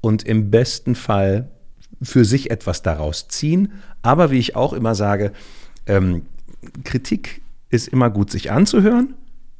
[0.00, 1.48] Und im besten Fall
[2.02, 3.72] für sich etwas daraus ziehen.
[4.02, 5.32] Aber wie ich auch immer sage,
[5.86, 6.22] ähm,
[6.84, 9.14] Kritik ist immer gut, sich anzuhören,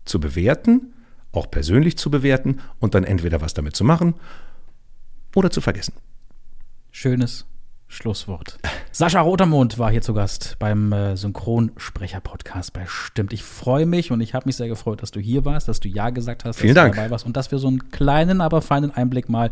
[0.05, 0.93] zu bewerten,
[1.33, 4.15] auch persönlich zu bewerten und dann entweder was damit zu machen
[5.35, 5.95] oder zu vergessen.
[6.97, 7.45] Schönes
[7.89, 8.57] Schlusswort.
[8.93, 13.33] Sascha Rotermund war hier zu Gast beim äh, Synchronsprecher-Podcast bei Stimmt.
[13.33, 15.89] Ich freue mich und ich habe mich sehr gefreut, dass du hier warst, dass du
[15.89, 16.95] Ja gesagt hast, Vielen dass Dank.
[16.95, 19.51] du dabei warst und dass wir so einen kleinen, aber feinen Einblick mal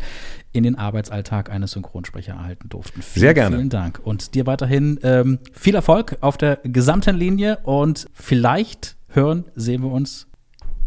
[0.53, 3.01] in den Arbeitsalltag eines Synchronsprechers erhalten durften.
[3.01, 3.57] Vielen, Sehr gerne.
[3.57, 3.99] Vielen Dank.
[4.01, 9.91] Und dir weiterhin ähm, viel Erfolg auf der gesamten Linie und vielleicht hören, sehen wir
[9.91, 10.27] uns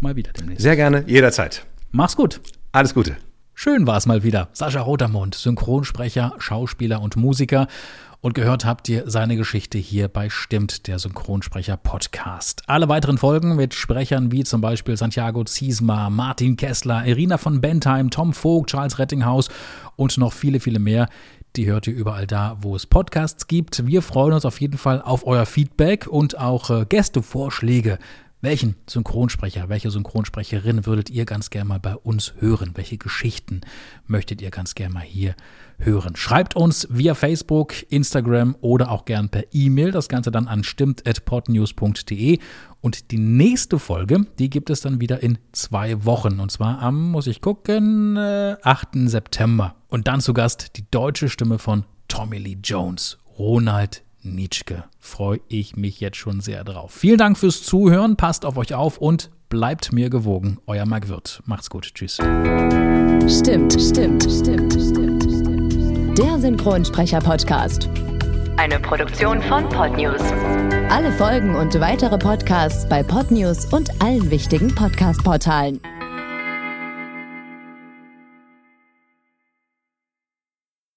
[0.01, 0.63] mal wieder demnächst.
[0.63, 1.67] Sehr gerne, jederzeit.
[1.91, 2.41] Mach's gut.
[2.73, 3.19] Alles Gute.
[3.59, 4.51] Schön war es mal wieder.
[4.53, 7.69] Sascha Rotermund, Synchronsprecher, Schauspieler und Musiker.
[8.21, 12.65] Und gehört habt ihr seine Geschichte hier bei Stimmt, der Synchronsprecher-Podcast.
[12.67, 18.11] Alle weiteren Folgen mit Sprechern wie zum Beispiel Santiago Ziesma, Martin Kessler, Irina von Bentheim,
[18.11, 19.49] Tom Vogt, Charles Rettinghaus
[19.97, 21.09] und noch viele, viele mehr.
[21.57, 23.87] Die hört ihr überall da, wo es Podcasts gibt.
[23.87, 27.99] Wir freuen uns auf jeden Fall auf euer Feedback und auch äh, Gästevorschläge.
[28.47, 32.71] Welchen Synchronsprecher, welche Synchronsprecherin würdet ihr ganz gerne mal bei uns hören?
[32.75, 33.63] Welche Geschichten
[34.07, 35.35] möchtet ihr ganz gerne mal hier
[35.79, 36.15] hören?
[36.15, 39.91] Schreibt uns via Facebook, Instagram oder auch gern per E-Mail.
[39.91, 42.39] Das Ganze dann an stimmt.podnews.de.
[42.81, 46.39] Und die nächste Folge, die gibt es dann wieder in zwei Wochen.
[46.39, 49.09] Und zwar am, muss ich gucken, äh, 8.
[49.09, 49.75] September.
[49.89, 54.85] Und dann zu Gast die deutsche Stimme von Tommy Lee Jones, Ronald Nitschke.
[54.99, 56.93] Freue ich mich jetzt schon sehr drauf.
[56.93, 60.59] Vielen Dank fürs Zuhören, passt auf euch auf und bleibt mir gewogen.
[60.67, 61.43] Euer Marc Wirth.
[61.47, 61.95] Macht's gut.
[61.95, 62.15] Tschüss.
[62.15, 66.19] Stimmt, stimmt, stimmt, stimmt, stimmt.
[66.19, 67.89] Der Synchronsprecher-Podcast.
[68.57, 70.23] Eine Produktion von Podnews.
[70.89, 75.81] Alle Folgen und weitere Podcasts bei Podnews und allen wichtigen Podcast-Portalen.